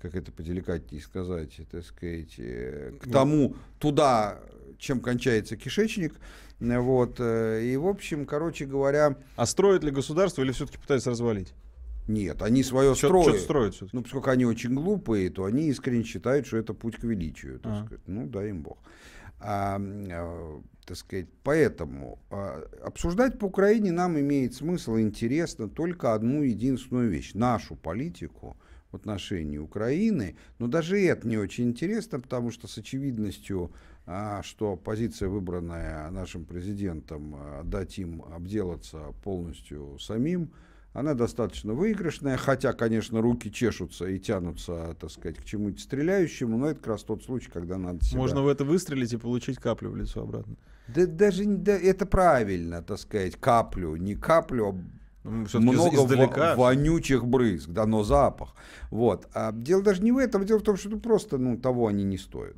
[0.00, 4.38] как это поделикатнее сказать, так сказать, к тому, туда,
[4.78, 6.14] чем кончается кишечник,
[6.60, 9.16] э, вот, э, и, в общем, короче говоря...
[9.36, 11.52] А строит ли государство или все-таки пытается развалить?
[12.06, 13.26] Нет, они свое Чё- строят.
[13.26, 13.96] чё-то строят всё-таки.
[13.96, 17.58] Ну, поскольку они очень глупые, то они искренне считают, что это путь к величию.
[17.60, 17.84] так А.
[17.86, 18.02] сказать.
[18.06, 18.78] Ну, дай им бог.
[19.40, 26.42] А, а, так сказать, поэтому а, обсуждать по Украине нам имеет смысл интересно только одну
[26.42, 27.32] единственную вещь.
[27.34, 28.56] Нашу политику
[28.92, 30.36] в отношении Украины.
[30.58, 33.72] Но даже это не очень интересно, потому что с очевидностью,
[34.42, 40.50] что позиция, выбранная нашим президентом, а, дать им обделаться полностью самим,
[40.92, 46.68] она достаточно выигрышная, хотя, конечно, руки чешутся и тянутся, так сказать, к чему-нибудь стреляющему, но
[46.68, 48.18] это как раз тот случай, когда надо себя...
[48.18, 50.54] Можно в это выстрелить и получить каплю в лицо обратно.
[50.86, 56.54] Да даже да, это правильно, так сказать, каплю, не каплю, а Ну, много из- издалека.
[56.54, 58.54] во- вонючих брызг, да, но запах.
[58.90, 59.26] Вот.
[59.34, 62.04] А дело даже не в этом, дело в том, что ну, просто ну, того они
[62.04, 62.54] не стоят.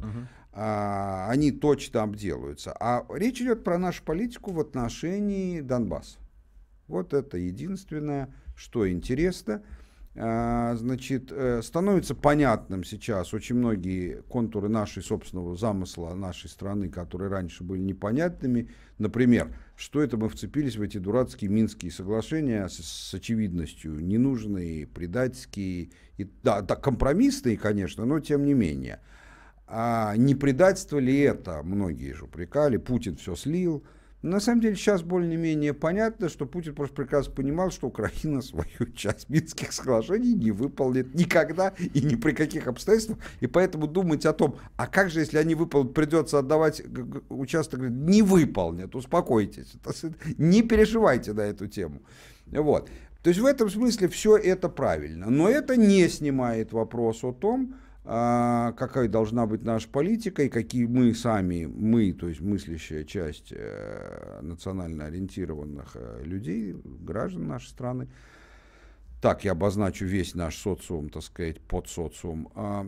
[0.58, 2.72] А, они точно обделаются.
[2.80, 6.18] А речь идет про нашу политику в отношении Донбасса.
[6.88, 9.62] Вот это единственное, что интересно.
[10.14, 17.28] А, Значит, э, становится понятным сейчас очень многие контуры нашей собственного замысла нашей страны, которые
[17.28, 18.70] раньше были непонятными.
[18.96, 25.90] Например, что это мы вцепились в эти дурацкие Минские соглашения с, с очевидностью ненужные, предательские,
[26.16, 29.00] и, да, да, компромиссные, конечно, но тем не менее.
[29.66, 31.62] А не предательство ли это?
[31.62, 33.84] Многие же упрекали, Путин все слил.
[34.22, 39.28] На самом деле сейчас более-менее понятно, что Путин просто прекрасно понимал, что Украина свою часть
[39.28, 43.18] Минских соглашений не выполнит никогда и ни при каких обстоятельствах.
[43.40, 46.82] И поэтому думать о том, а как же, если они выполнят, придется отдавать
[47.28, 49.74] участок, не выполнят, успокойтесь,
[50.38, 52.02] не переживайте на эту тему.
[52.46, 52.88] Вот.
[53.22, 55.30] То есть в этом смысле все это правильно.
[55.30, 57.74] Но это не снимает вопрос о том,
[58.06, 64.40] какая должна быть наша политика и какие мы сами, мы, то есть мыслящая часть э,
[64.42, 68.08] национально ориентированных э, людей, граждан нашей страны,
[69.20, 72.86] так я обозначу весь наш социум, так сказать, под социум, а,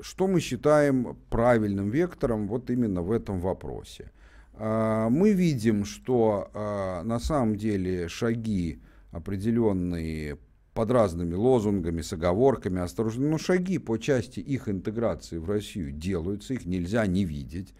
[0.00, 4.10] что мы считаем правильным вектором вот именно в этом вопросе.
[4.54, 8.82] А, Мы видим, что а, на самом деле шаги
[9.12, 10.36] определенные
[10.78, 16.54] под разными лозунгами, с оговорками, осторожно, но шаги по части их интеграции в Россию делаются,
[16.54, 17.74] их нельзя не видеть.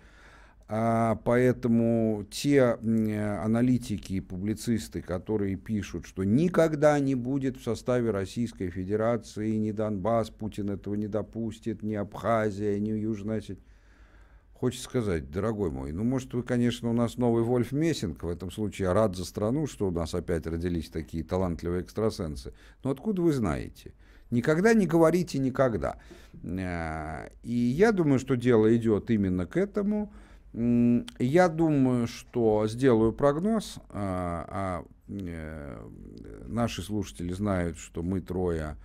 [0.66, 8.10] А, поэтому те э, аналитики и публицисты, которые пишут, что никогда не будет в составе
[8.10, 13.62] Российской Федерации ни Донбасс, Путин этого не допустит, ни Абхазия, ни Южная Осетия.
[14.58, 18.50] Хочется сказать, дорогой мой, ну, может, вы, конечно, у нас новый Вольф Мессинг, в этом
[18.50, 22.52] случае я рад за страну, что у нас опять родились такие талантливые экстрасенсы.
[22.82, 23.94] Но откуда вы знаете?
[24.32, 26.00] Никогда не говорите никогда.
[26.42, 30.12] Э, И я думаю, что дело идет именно к этому.
[30.52, 35.88] Я думаю, что сделаю прогноз, а, а, э,
[36.48, 38.76] наши слушатели знают, что мы трое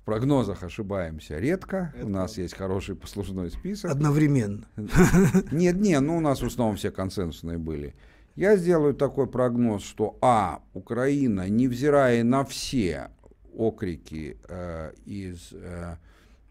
[0.00, 1.92] в прогнозах ошибаемся редко.
[2.02, 3.90] У нас есть хороший послужной список.
[3.90, 4.66] Одновременно.
[5.52, 7.94] Нет, нет, ну у нас в основном все консенсусные были.
[8.34, 13.10] Я сделаю такой прогноз, что А, Украина, невзирая на все
[13.54, 15.96] окрики э, из э,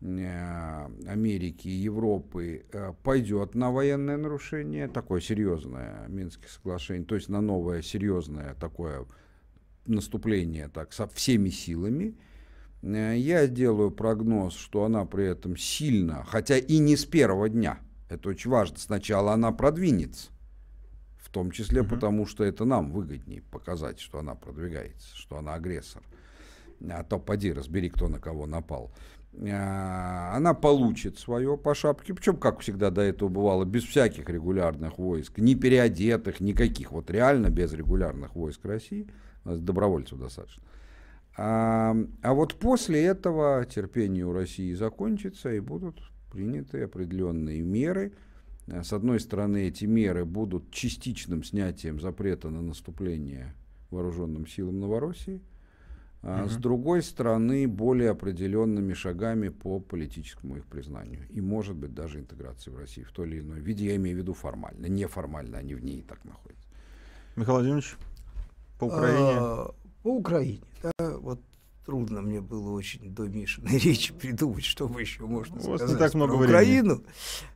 [0.02, 7.30] э, Америки и Европы, э, пойдет на военное нарушение, такое серьезное Минских соглашений, то есть
[7.30, 9.06] на новое серьезное такое
[9.88, 12.16] наступление так, со всеми силами.
[12.82, 17.80] Э, Я делаю прогноз, что она при этом сильно, хотя и не с первого дня,
[18.10, 20.32] это очень важно, сначала она продвинется
[21.18, 26.02] В том числе потому, что это нам выгоднее показать, что она продвигается, что она агрессор.
[26.90, 28.92] А то поди разбери, кто на кого напал.
[29.52, 34.98] А, Она получит свое по шапке, причем, как всегда до этого бывало, без всяких регулярных
[34.98, 39.08] войск, ни переодетых, никаких, вот реально без регулярных войск России,
[39.46, 40.64] добровольцев достаточно.
[41.42, 48.12] А, а вот после этого терпение у России закончится и будут приняты определенные меры.
[48.68, 53.54] А, С одной стороны, эти меры будут частичным снятием запрета на наступление
[53.90, 55.42] вооруженным силам Новороссии,
[56.24, 56.62] а с Мгм.
[56.62, 61.26] другой стороны, более определенными шагами по политическому их признанию.
[61.30, 63.86] И, может быть, даже интеграции в Россию в той или иной виде.
[63.86, 64.88] Я имею в виду формально.
[64.88, 66.68] Неформально они в ней и так находятся.
[67.38, 67.96] Михаил Владимирович,
[68.78, 69.36] по Украине.
[69.40, 69.72] А,
[70.04, 71.42] По Украине, да, вот
[71.86, 76.14] трудно мне было очень до Мишиной речи придумать, что бы еще можно не сказать так
[76.14, 76.54] много про времени.
[76.54, 77.04] Украину.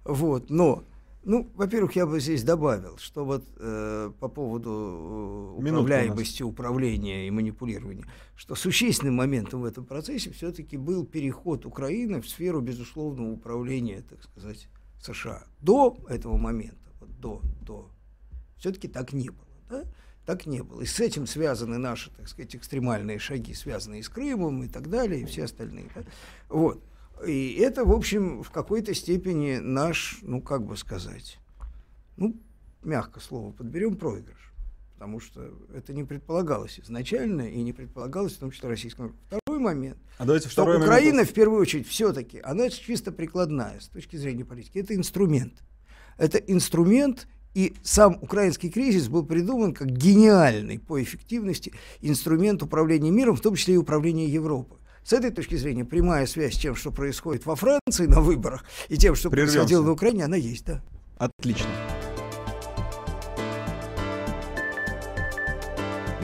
[0.04, 0.84] Вот, но,
[1.24, 7.28] ну, во-первых, я бы здесь добавил, что вот э, по поводу э, Минутка управляемости, управления
[7.28, 8.06] и манипулирования,
[8.36, 14.24] что существенным моментом в этом процессе все-таки был переход Украины в сферу безусловного управления, так
[14.24, 14.68] сказать,
[15.00, 15.44] США.
[15.62, 17.92] До этого момента, вот до, до,
[18.58, 19.48] все-таки так не было.
[19.70, 19.84] Да?
[20.26, 20.82] Так не было.
[20.82, 25.22] И с этим связаны наши, так сказать, экстремальные шаги, связанные с Крымом и так далее,
[25.22, 25.90] и все остальные.
[25.96, 26.04] да.
[26.50, 26.82] Вот.
[27.28, 31.40] И это, в общем, в какой-то степени наш, ну, как бы сказать,
[32.18, 32.36] ну,
[32.84, 34.54] мягко слово подберем, проигрыш.
[34.94, 39.14] Потому что это не предполагалось изначально, и не предполагалось в том числе российскому.
[39.28, 39.98] Второй момент.
[40.18, 40.90] А давайте второй момент.
[40.90, 44.78] Украина, в первую очередь, все-таки, она чисто прикладная с точки зрения политики.
[44.78, 45.62] Это инструмент.
[46.18, 53.36] Это инструмент, и сам украинский кризис был придуман как гениальный по эффективности инструмент управления миром,
[53.36, 54.80] в том числе и управления Европой.
[55.04, 58.98] С этой точки зрения прямая связь с тем, что происходит во Франции на выборах, и
[58.98, 59.58] тем, что Прервемся.
[59.58, 60.82] происходило на Украине, она есть, да.
[61.18, 61.68] Отлично.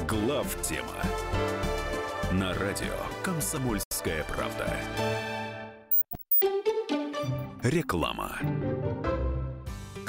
[0.07, 0.88] Глав тема
[2.31, 4.73] на радио Комсомольская правда.
[7.61, 8.39] Реклама.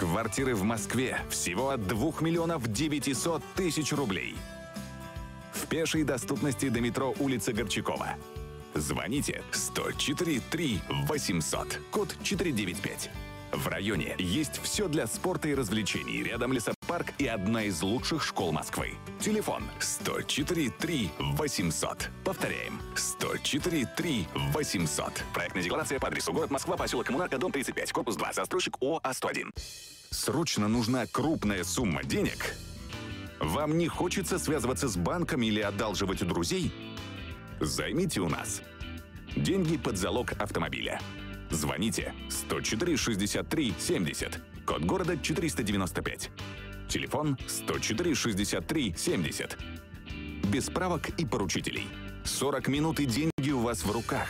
[0.01, 4.35] Квартиры в Москве всего от 2 миллионов 900 тысяч рублей.
[5.53, 8.15] В пешей доступности до метро улица Горчакова.
[8.73, 13.11] Звоните 104 3 800, код 495.
[13.53, 16.23] В районе есть все для спорта и развлечений.
[16.23, 16.80] Рядом лесопарк
[17.19, 18.95] и одна из лучших школ Москвы.
[19.21, 22.11] Телефон 104 3 800.
[22.25, 22.81] Повторяем.
[22.97, 25.25] 104 3 800.
[25.33, 29.57] Проектная декларация по адресу город Москва, поселок Коммунарка, дом 35, корпус 2, застройщик ОА-101.
[30.11, 32.57] Срочно нужна крупная сумма денег?
[33.39, 36.73] Вам не хочется связываться с банком или одалживать у друзей?
[37.61, 38.62] Займите у нас.
[39.37, 41.01] Деньги под залог автомобиля.
[41.51, 46.31] Звоните 104 63 70, код города 495.
[46.91, 49.57] Телефон 104 63 70.
[50.53, 51.87] Без справок и поручителей.
[52.25, 54.27] 40 минут и деньги у вас в руках.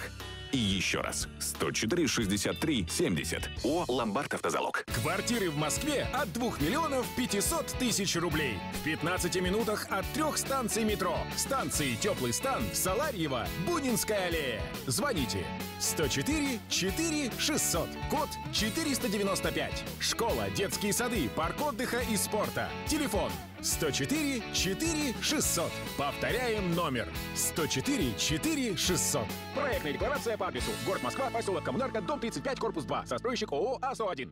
[0.53, 3.51] И еще раз 104 63 70.
[3.65, 4.85] О Ломбард Автозалог.
[4.87, 8.59] Квартиры в Москве от 2 миллионов 500 тысяч рублей.
[8.81, 11.17] В 15 минутах от трех станций метро.
[11.37, 14.61] Станции Теплый стан, Саларьево, Бунинская аллея.
[14.87, 15.45] Звоните
[15.79, 17.89] 104 4 600.
[18.11, 19.85] Код 495.
[20.01, 22.69] Школа, детские сады, парк отдыха и спорта.
[22.87, 23.31] Телефон
[23.63, 25.71] 104 4 600.
[25.97, 29.23] Повторяем номер 104 4 600.
[29.55, 33.05] Проектная декларация по адресу город Москва, поселок Коммунарка, дом 35, корпус 2.
[33.07, 34.31] Застройщик ООО АСО-1.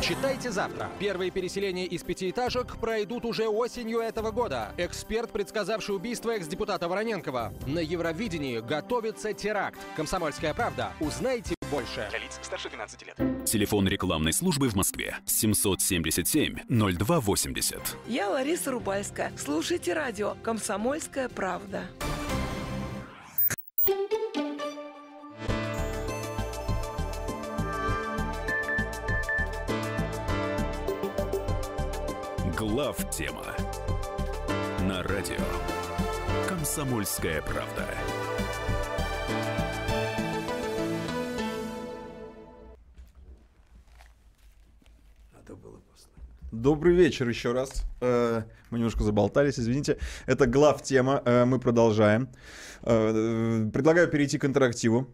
[0.00, 0.90] Читайте завтра.
[0.98, 4.72] Первые переселения из пятиэтажек пройдут уже осенью этого года.
[4.76, 7.54] Эксперт, предсказавший убийство экс-депутата Вороненкова.
[7.66, 9.78] На Евровидении готовится теракт.
[9.96, 10.92] Комсомольская правда.
[11.00, 12.06] Узнайте больше.
[12.10, 13.16] Для лиц старше 12 лет.
[13.46, 17.96] Телефон рекламной службы в Москве 777 0280.
[18.06, 19.32] Я Лариса Рубальская.
[19.36, 21.84] Слушайте радио «Комсомольская правда».
[32.56, 33.44] Глав тема
[34.80, 35.36] на радио
[36.48, 37.86] Комсомольская правда.
[46.52, 47.84] Добрый вечер еще раз.
[48.00, 49.98] Э, Мы немножко заболтались, извините.
[50.26, 51.22] Это глав тема.
[51.24, 52.28] Э, Мы продолжаем.
[52.82, 55.08] Э, Предлагаю перейти к интерактиву.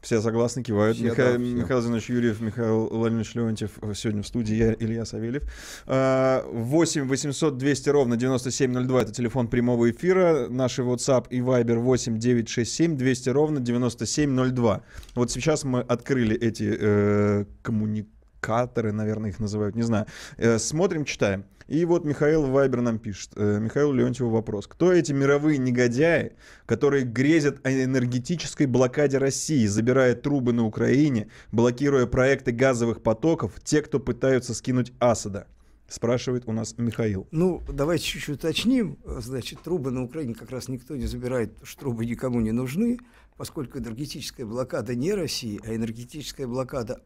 [0.00, 0.96] Все согласны, кивают.
[0.96, 1.38] Все, Миха- да, все.
[1.38, 5.42] Михаил Зинович Юрьев, Михаил Владимирович Леонтьев сегодня в студии, я Илья Савельев.
[5.86, 10.46] Э, 8 800 200 ровно 9702 это телефон прямого эфира.
[10.48, 14.80] Наши WhatsApp и Viber 8 967 200 ровно 9702.
[15.16, 18.06] Вот сейчас мы открыли эти э, коммуни-
[18.40, 20.06] катеры, наверное, их называют, не знаю.
[20.36, 21.44] Э, смотрим, читаем.
[21.70, 24.66] И вот Михаил Вайбер нам пишет, э, Михаил Леонтьеву вопрос.
[24.66, 26.32] Кто эти мировые негодяи,
[26.66, 33.82] которые грезят о энергетической блокаде России, забирая трубы на Украине, блокируя проекты газовых потоков, те,
[33.82, 35.46] кто пытаются скинуть Асада?
[35.86, 37.28] Спрашивает у нас Михаил.
[37.30, 38.98] Ну, давайте чуть-чуть уточним.
[39.04, 42.98] Значит, трубы на Украине как раз никто не забирает, потому что трубы никому не нужны,
[43.36, 47.00] поскольку энергетическая блокада не России, а энергетическая блокада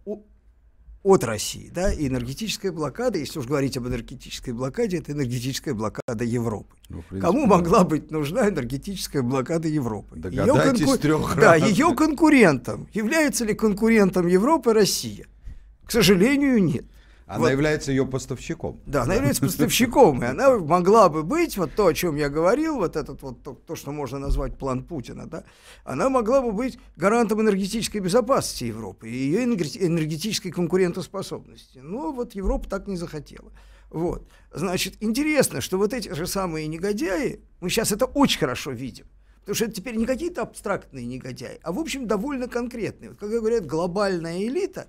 [1.04, 6.24] от России, да, и энергетическая блокада, если уж говорить об энергетической блокаде, это энергетическая блокада
[6.24, 6.74] Европы.
[6.88, 7.46] Ну, принципе, Кому да.
[7.46, 10.18] могла быть нужна энергетическая блокада Европы?
[10.30, 10.96] Ее конку...
[10.96, 12.88] трех Да, ее конкурентом.
[12.94, 15.26] Является ли конкурентом Европы Россия?
[15.84, 16.86] К сожалению, нет.
[17.26, 17.50] Она вот.
[17.50, 18.80] является ее поставщиком.
[18.86, 22.76] Да, она является поставщиком, и она могла бы быть, вот то, о чем я говорил,
[22.76, 25.44] вот этот вот, то, то, что можно назвать план Путина, да,
[25.84, 31.78] она могла бы быть гарантом энергетической безопасности Европы и ее энергетической конкурентоспособности.
[31.78, 33.50] Но вот Европа так не захотела.
[33.90, 34.28] Вот.
[34.52, 39.06] Значит, интересно, что вот эти же самые негодяи, мы сейчас это очень хорошо видим,
[39.40, 43.10] Потому что это теперь не какие-то абстрактные негодяи, а, в общем, довольно конкретные.
[43.10, 44.88] Вот, когда говорят глобальная элита,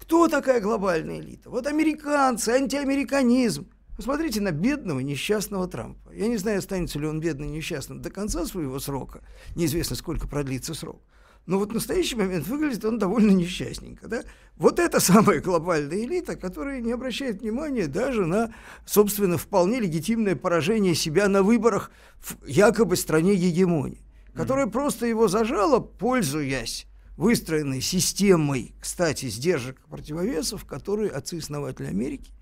[0.00, 1.50] кто такая глобальная элита?
[1.50, 3.70] Вот американцы, антиамериканизм.
[3.96, 6.10] Посмотрите на бедного несчастного Трампа.
[6.12, 9.22] Я не знаю, останется ли он бедным несчастным до конца своего срока.
[9.54, 11.02] Неизвестно, сколько продлится срок.
[11.46, 14.08] Но вот в настоящий момент выглядит он довольно несчастненько.
[14.08, 14.22] Да?
[14.56, 18.54] Вот это самая глобальная элита, которая не обращает внимания даже на,
[18.86, 21.90] собственно, вполне легитимное поражение себя на выборах
[22.20, 24.02] в якобы стране гегемонии,
[24.34, 24.70] которая mm-hmm.
[24.70, 26.86] просто его зажала, пользуясь
[27.20, 32.32] выстроенной системой, кстати, сдержек и противовесов, которые отцы-основатели Америки,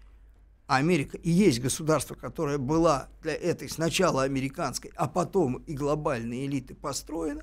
[0.69, 6.47] а Америка и есть государство, которое была для этой сначала американской, а потом и глобальной
[6.47, 7.43] элиты построено,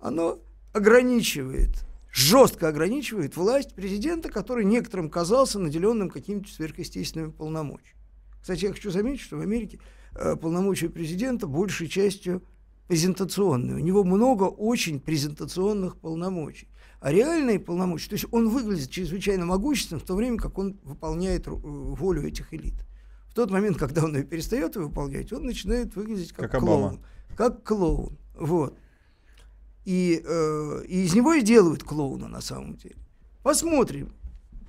[0.00, 0.38] оно
[0.72, 8.00] ограничивает, жестко ограничивает власть президента, который некоторым казался наделенным какими-то сверхъестественными полномочиями.
[8.40, 9.78] Кстати, я хочу заметить, что в Америке
[10.14, 12.42] э, полномочия президента большей частью
[12.88, 13.74] презентационный.
[13.74, 16.68] У него много очень презентационных полномочий.
[17.00, 21.46] А реальные полномочия, то есть он выглядит чрезвычайно могущественным в то время, как он выполняет
[21.46, 22.74] волю этих элит.
[23.28, 26.84] В тот момент, когда он ее перестает выполнять, он начинает выглядеть как, как клоун.
[26.84, 27.00] Обама.
[27.36, 28.18] Как клоун.
[28.34, 28.78] Вот.
[29.84, 32.96] И, э, и из него и делают клоуна на самом деле.
[33.42, 34.12] Посмотрим.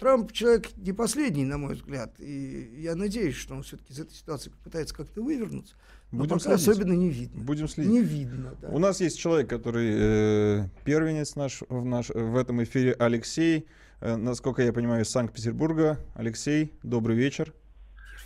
[0.03, 2.13] Трамп человек не последний, на мой взгляд.
[2.19, 5.75] И я надеюсь, что он все-таки из этой ситуации попытается как-то вывернуться.
[6.11, 6.67] Будем пока следить.
[6.67, 7.41] особенно не видно.
[7.41, 7.89] Будем следить.
[7.89, 8.67] Не видно, да.
[8.67, 13.65] У нас есть человек, который э, первенец наш в, наш в этом эфире, Алексей.
[14.01, 15.97] Э, насколько я понимаю, из Санкт-Петербурга.
[16.15, 17.53] Алексей, добрый вечер.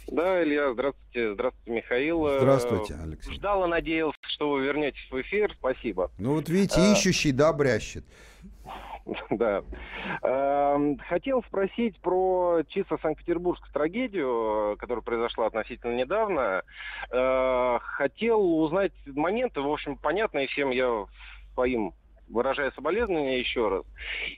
[0.08, 1.34] Да, Илья, здравствуйте.
[1.36, 2.28] Здравствуйте, Михаил.
[2.40, 3.36] Здравствуйте, Алексей.
[3.36, 5.56] Ждал и надеялся, что вы вернетесь в эфир.
[5.60, 6.10] Спасибо.
[6.18, 6.92] Ну вот видите, а...
[6.92, 8.04] ищущий, да, брящет.
[9.30, 9.64] Да.
[10.24, 16.64] Эм, хотел спросить про чисто Санкт-Петербургскую трагедию, которая произошла относительно недавно.
[17.12, 21.06] Э, хотел узнать моменты, в общем, понятно всем я
[21.54, 21.94] своим
[22.30, 23.84] выражая соболезнования еще раз.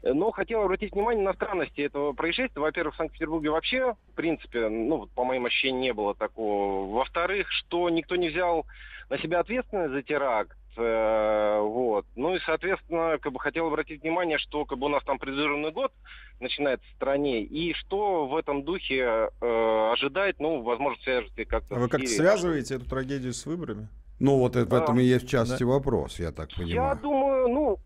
[0.03, 2.61] Но хотел обратить внимание на странности этого происшествия.
[2.61, 6.91] Во-первых, в Санкт-Петербурге вообще, в принципе, ну, по моим ощущениям, не было такого.
[6.93, 8.65] Во-вторых, что никто не взял
[9.09, 10.55] на себя ответственность за теракт.
[10.77, 12.05] Э, вот.
[12.15, 15.71] Ну и, соответственно, как бы хотел обратить внимание, что как бы у нас там предвыборный
[15.71, 15.91] год
[16.39, 21.75] начинается в стране, и что в этом духе э, ожидать, ну, возможно, свяжете как-то...
[21.75, 23.87] А вы как-то связываете эту трагедию с выборами?
[24.19, 25.65] Ну, вот это, в этом и есть в части да.
[25.65, 26.75] вопрос, я так понимаю.
[26.89, 27.28] Я думаю,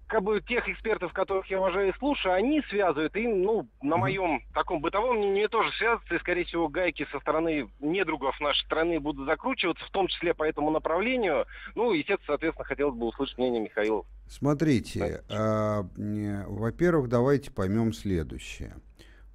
[0.07, 4.43] как бы тех экспертов, которых я уважаю и слушаю, они связывают, и, ну, на моем
[4.53, 9.25] таком бытовом мнении тоже связываются, и, скорее всего, гайки со стороны недругов нашей страны будут
[9.25, 11.45] закручиваться, в том числе по этому направлению.
[11.75, 14.05] Ну, естественно, соответственно, хотелось бы услышать мнение Михаила.
[14.27, 18.75] Смотрите, а, во-первых, давайте поймем следующее.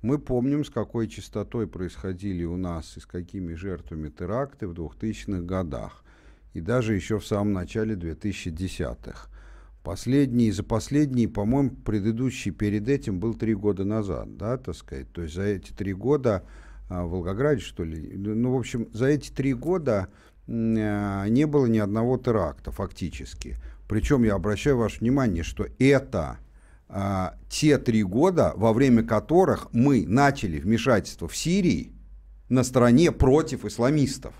[0.01, 5.43] Мы помним, с какой частотой происходили у нас и с какими жертвами теракты в 2000-х
[5.43, 6.05] годах
[6.55, 9.29] и даже еще в самом начале 2010-х.
[9.83, 15.11] Последний, за последний, по-моему, предыдущий перед этим был три года назад, да, так сказать.
[15.13, 16.45] То есть за эти три года
[16.89, 20.09] а, в Волгограде, что ли, ну, в общем, за эти три года
[20.47, 23.57] а, не было ни одного теракта фактически.
[23.89, 26.39] Причем я обращаю ваше внимание, что это
[26.89, 31.93] а, те три года, во время которых мы начали вмешательство в Сирии
[32.49, 34.35] на стороне против исламистов.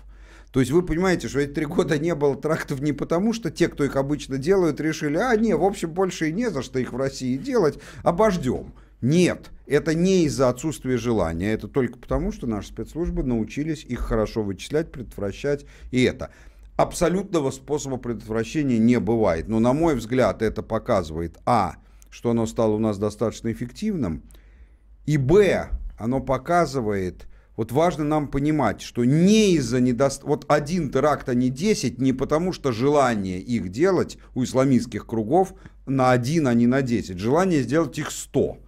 [0.51, 3.67] То есть вы понимаете, что эти три года не было трактов не потому, что те,
[3.67, 6.91] кто их обычно делают, решили, а не, в общем, больше и не за что их
[6.91, 8.73] в России делать, обождем.
[9.01, 14.43] Нет, это не из-за отсутствия желания, это только потому, что наши спецслужбы научились их хорошо
[14.43, 16.31] вычислять, предотвращать, и это.
[16.75, 21.75] Абсолютного способа предотвращения не бывает, но, на мой взгляд, это показывает, а,
[22.09, 24.23] что оно стало у нас достаточно эффективным,
[25.05, 27.27] и, б, оно показывает,
[27.59, 30.23] вот важно нам понимать, что не из-за недост...
[30.23, 35.53] Вот один теракт, а не 10, не потому что желание их делать у исламистских кругов
[35.85, 37.19] на один, а не на 10.
[37.19, 38.59] Желание сделать их 100.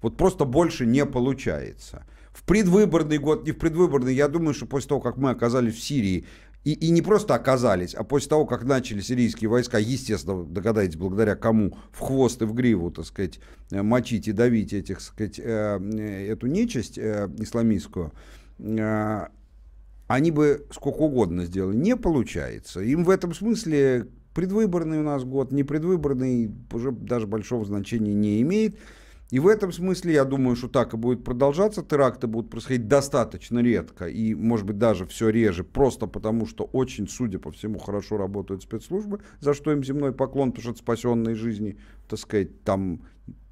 [0.00, 2.06] Вот просто больше не получается.
[2.32, 5.82] В предвыборный год, не в предвыборный, я думаю, что после того, как мы оказались в
[5.82, 6.24] Сирии,
[6.64, 11.34] и, и не просто оказались, а после того, как начали сирийские войска, естественно, догадаетесь, благодаря
[11.34, 15.38] кому, в хвост и в гриву, так сказать, э, мочить и давить этих, так сказать,
[15.38, 18.12] э, э, эту нечисть исламистскую,
[18.58, 21.76] они бы сколько угодно сделали.
[21.76, 22.80] Не получается.
[22.80, 28.40] Им в этом смысле предвыборный у нас год, не предвыборный уже даже большого значения не
[28.42, 28.78] имеет.
[29.30, 31.82] И в этом смысле, я думаю, что так и будет продолжаться.
[31.82, 37.06] Теракты будут происходить достаточно редко и, может быть, даже все реже, просто потому что очень,
[37.06, 41.34] судя по всему, хорошо работают спецслужбы, за что им земной поклон, потому что это спасенные
[41.34, 41.76] жизни,
[42.08, 43.02] так сказать, там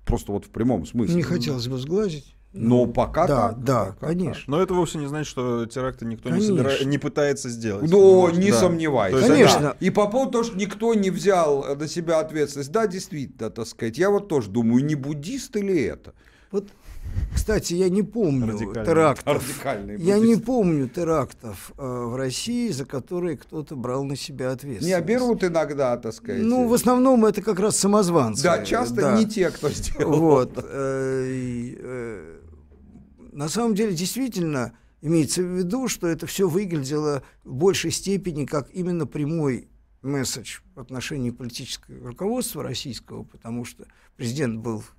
[0.06, 1.16] просто вот в прямом смысле.
[1.16, 2.35] Не хотелось бы сглазить.
[2.56, 3.64] Но пока да, так.
[3.64, 4.44] Да, пока конечно.
[4.56, 6.72] Но это вовсе не значит, что теракты никто не, собира...
[6.84, 7.90] не пытается сделать.
[7.90, 8.60] Ну, не да.
[8.60, 9.14] сомневаюсь.
[9.14, 9.60] есть, конечно.
[9.60, 9.76] Да.
[9.80, 13.98] И по поводу того, что никто не взял на себя ответственность, да, действительно, так сказать,
[13.98, 16.14] я вот тоже думаю, не буддист или это?
[16.50, 16.68] Вот
[17.34, 18.84] кстати, я не помню Радикальный.
[18.84, 19.62] терактов.
[19.98, 25.00] Я не помню терактов э, в России, за которые кто-то брал на себя ответственность.
[25.00, 26.42] Не, берут иногда, так сказать.
[26.42, 28.42] Ну, в основном это как раз самозванцы.
[28.42, 29.18] Да, часто да.
[29.18, 30.18] не те, кто сделал.
[30.18, 30.52] Вот.
[30.56, 32.38] Э, э,
[33.36, 34.72] на самом деле, действительно,
[35.02, 39.68] имеется в виду, что это все выглядело в большей степени как именно прямой
[40.00, 43.86] месседж в отношении политического руководства российского, потому что
[44.16, 44.96] президент был в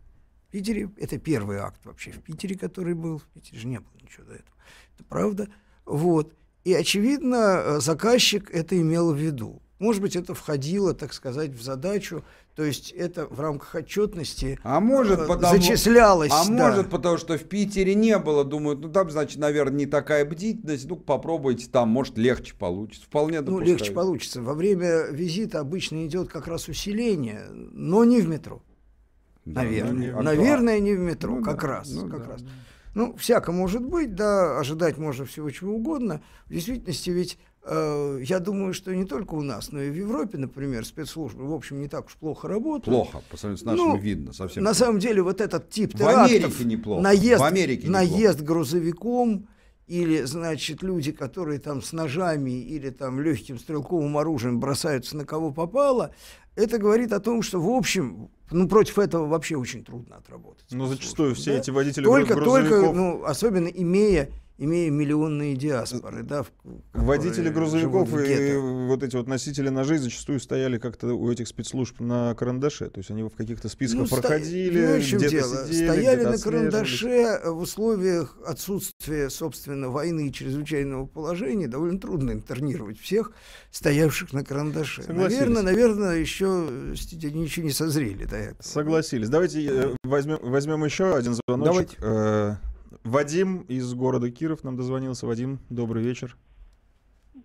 [0.51, 0.91] Питере.
[0.97, 3.17] Это первый акт вообще в Питере, который был.
[3.17, 4.55] В Питере же не было ничего до этого.
[4.95, 5.49] Это правда.
[5.85, 6.35] Вот.
[6.63, 9.63] И, очевидно, заказчик это имел в виду.
[9.79, 12.23] Может быть, это входило, так сказать, в задачу,
[12.57, 16.31] то есть это в рамках отчетности а может, э, потому, зачислялось.
[16.33, 16.51] А да.
[16.51, 20.89] может, потому что в Питере не было, думают, ну там, значит, наверное, не такая бдительность,
[20.89, 23.05] ну попробуйте там, может, легче получится.
[23.05, 24.41] Вполне Ну, легче получится.
[24.41, 28.63] Во время визита обычно идет как раз усиление, но не в метро.
[29.45, 30.15] Да, наверное.
[30.15, 31.91] Не, наверное, не в метро, ну, как да, раз.
[31.91, 32.41] Ну, как да, раз.
[32.41, 32.49] Да.
[32.95, 36.23] Ну, всяко может быть, да, ожидать можно всего чего угодно.
[36.47, 37.37] В действительности ведь
[37.69, 41.53] Э, я думаю, что не только у нас, но и в Европе, например, спецслужбы, в
[41.53, 42.85] общем, не так уж плохо работают.
[42.85, 44.63] Плохо, по сравнению с нашими ну, видно совсем.
[44.63, 47.01] На самом деле вот этот тип в терактов, Америке неплохо.
[47.01, 49.47] наезд, в Америке наезд грузовиком,
[49.85, 55.51] или, значит, люди, которые там с ножами или там легким стрелковым оружием бросаются на кого
[55.51, 56.11] попало,
[56.55, 60.65] это говорит о том, что, в общем, ну, против этого вообще очень трудно отработать.
[60.71, 61.57] Но зачастую все да?
[61.59, 62.79] эти водители только, грузовиков...
[62.79, 66.45] Только, ну, особенно имея имея миллионные диаспоры, да,
[66.93, 68.55] водители грузовиков и
[68.87, 73.11] вот эти вот носители ножей зачастую стояли как-то у этих спецслужб на карандаше, то есть
[73.11, 75.17] они в каких-то списках ну, проходили, ста...
[75.17, 75.67] где-то дело?
[75.67, 82.31] сидели, стояли где на карандаше в условиях отсутствия, собственно, войны и чрезвычайного положения довольно трудно
[82.31, 83.31] интернировать всех
[83.71, 85.03] стоявших на карандаше.
[85.07, 88.63] Наверное, наверное, еще ничего не созрели до этого.
[88.63, 89.29] Согласились.
[89.29, 91.95] Давайте э, возьмем, возьмем еще один звоночек.
[91.99, 92.59] Давайте.
[93.07, 95.25] Вадим из города Киров нам дозвонился.
[95.25, 96.35] Вадим, добрый вечер.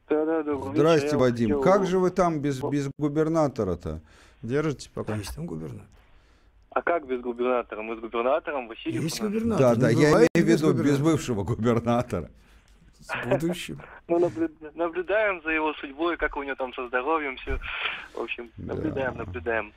[0.08, 1.18] Да, да, добрый Здрасте, вечер.
[1.18, 1.48] Вадим.
[1.50, 1.62] Хотел...
[1.62, 4.00] Как же вы там без, без губернатора-то?
[4.42, 5.14] Держите пока.
[5.14, 5.86] Есть там губернатор.
[6.70, 7.82] А как без губернатора?
[7.82, 9.04] Мы с губернатором Васильевым.
[9.04, 9.76] Есть губернатор.
[9.76, 12.28] Да, да, я имею в виду без бывшего губернатора.
[12.98, 13.80] С будущим.
[14.08, 14.18] Ну,
[14.74, 17.58] наблюдаем за его судьбой, как у него там со здоровьем все.
[18.14, 19.72] В общем, наблюдаем, наблюдаем.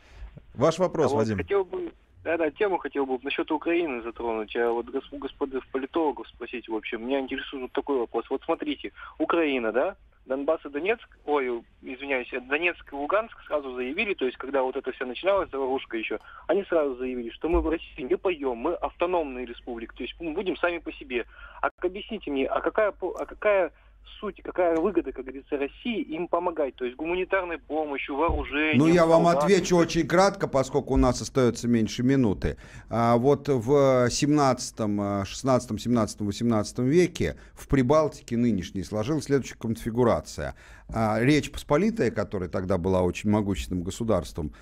[0.55, 1.37] Ваш вопрос, а Вадим.
[1.37, 1.91] Хотел бы
[2.25, 7.05] да-да, тему хотел бы насчет Украины затронуть, а вот у господы политологов спросить, в общем,
[7.05, 8.25] меня интересует вот такой вопрос.
[8.31, 9.95] Вот смотрите, Украина, да,
[10.25, 14.91] Донбасс и Донецк, ой, извиняюсь, Донецк и Луганск сразу заявили, то есть когда вот это
[14.91, 19.45] все начиналось, заварушка еще, они сразу заявили, что мы в России не поем, мы автономная
[19.45, 21.27] республика, то есть мы будем сами по себе.
[21.61, 23.71] А объясните мне, а какая, а какая
[24.19, 28.79] суть, какая выгода, как говорится, России им помогать, то есть гуманитарной помощью, вооружением.
[28.79, 32.57] Ну, я вам отвечу очень кратко, поскольку у нас остается меньше минуты.
[32.89, 40.55] А, вот в 17, 16, 17, 18 веке в Прибалтике нынешней сложилась следующая конфигурация.
[40.93, 44.53] А, Речь Посполитая, которая тогда была очень могущественным государством,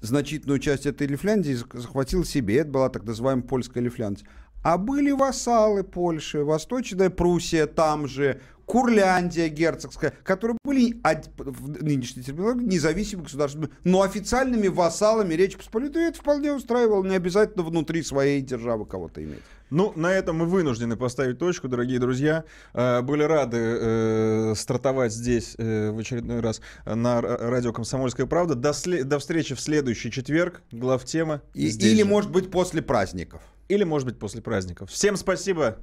[0.00, 2.58] значительную часть этой Лифляндии захватил себе.
[2.58, 4.26] Это была так называемая польская Лифляндия.
[4.64, 11.00] А были вассалы Польши, Восточная Пруссия там же, Курляндия герцогская, которые были
[11.36, 17.64] в нынешней терминологии независимыми государствами, но официальными вассалами Речи Посполитой это вполне устраивало, не обязательно
[17.64, 19.42] внутри своей державы кого-то иметь.
[19.70, 22.44] Ну, на этом мы вынуждены поставить точку, дорогие друзья.
[22.74, 28.54] Э, были рады э, стартовать здесь э, в очередной раз на радио «Комсомольская правда».
[28.54, 28.72] До.
[29.04, 30.62] До встречи в следующий четверг.
[30.70, 31.42] Главтема.
[31.54, 32.04] И, или, же.
[32.04, 33.42] может быть, после праздников.
[33.68, 34.90] или, может быть, после праздников.
[34.90, 35.78] Всем спасибо.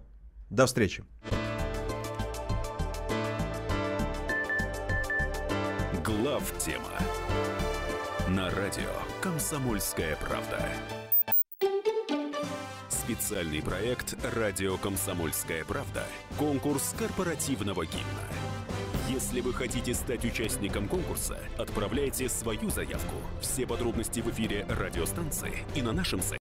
[0.50, 1.04] До встречи.
[6.58, 6.90] Тема
[8.30, 8.90] на радио
[9.22, 10.60] Комсомольская правда.
[12.90, 16.04] Специальный проект «Радио Комсомольская правда».
[16.40, 18.26] Конкурс корпоративного гимна.
[19.10, 23.16] Если вы хотите стать участником конкурса, отправляйте свою заявку.
[23.42, 26.41] Все подробности в эфире радиостанции и на нашем сайте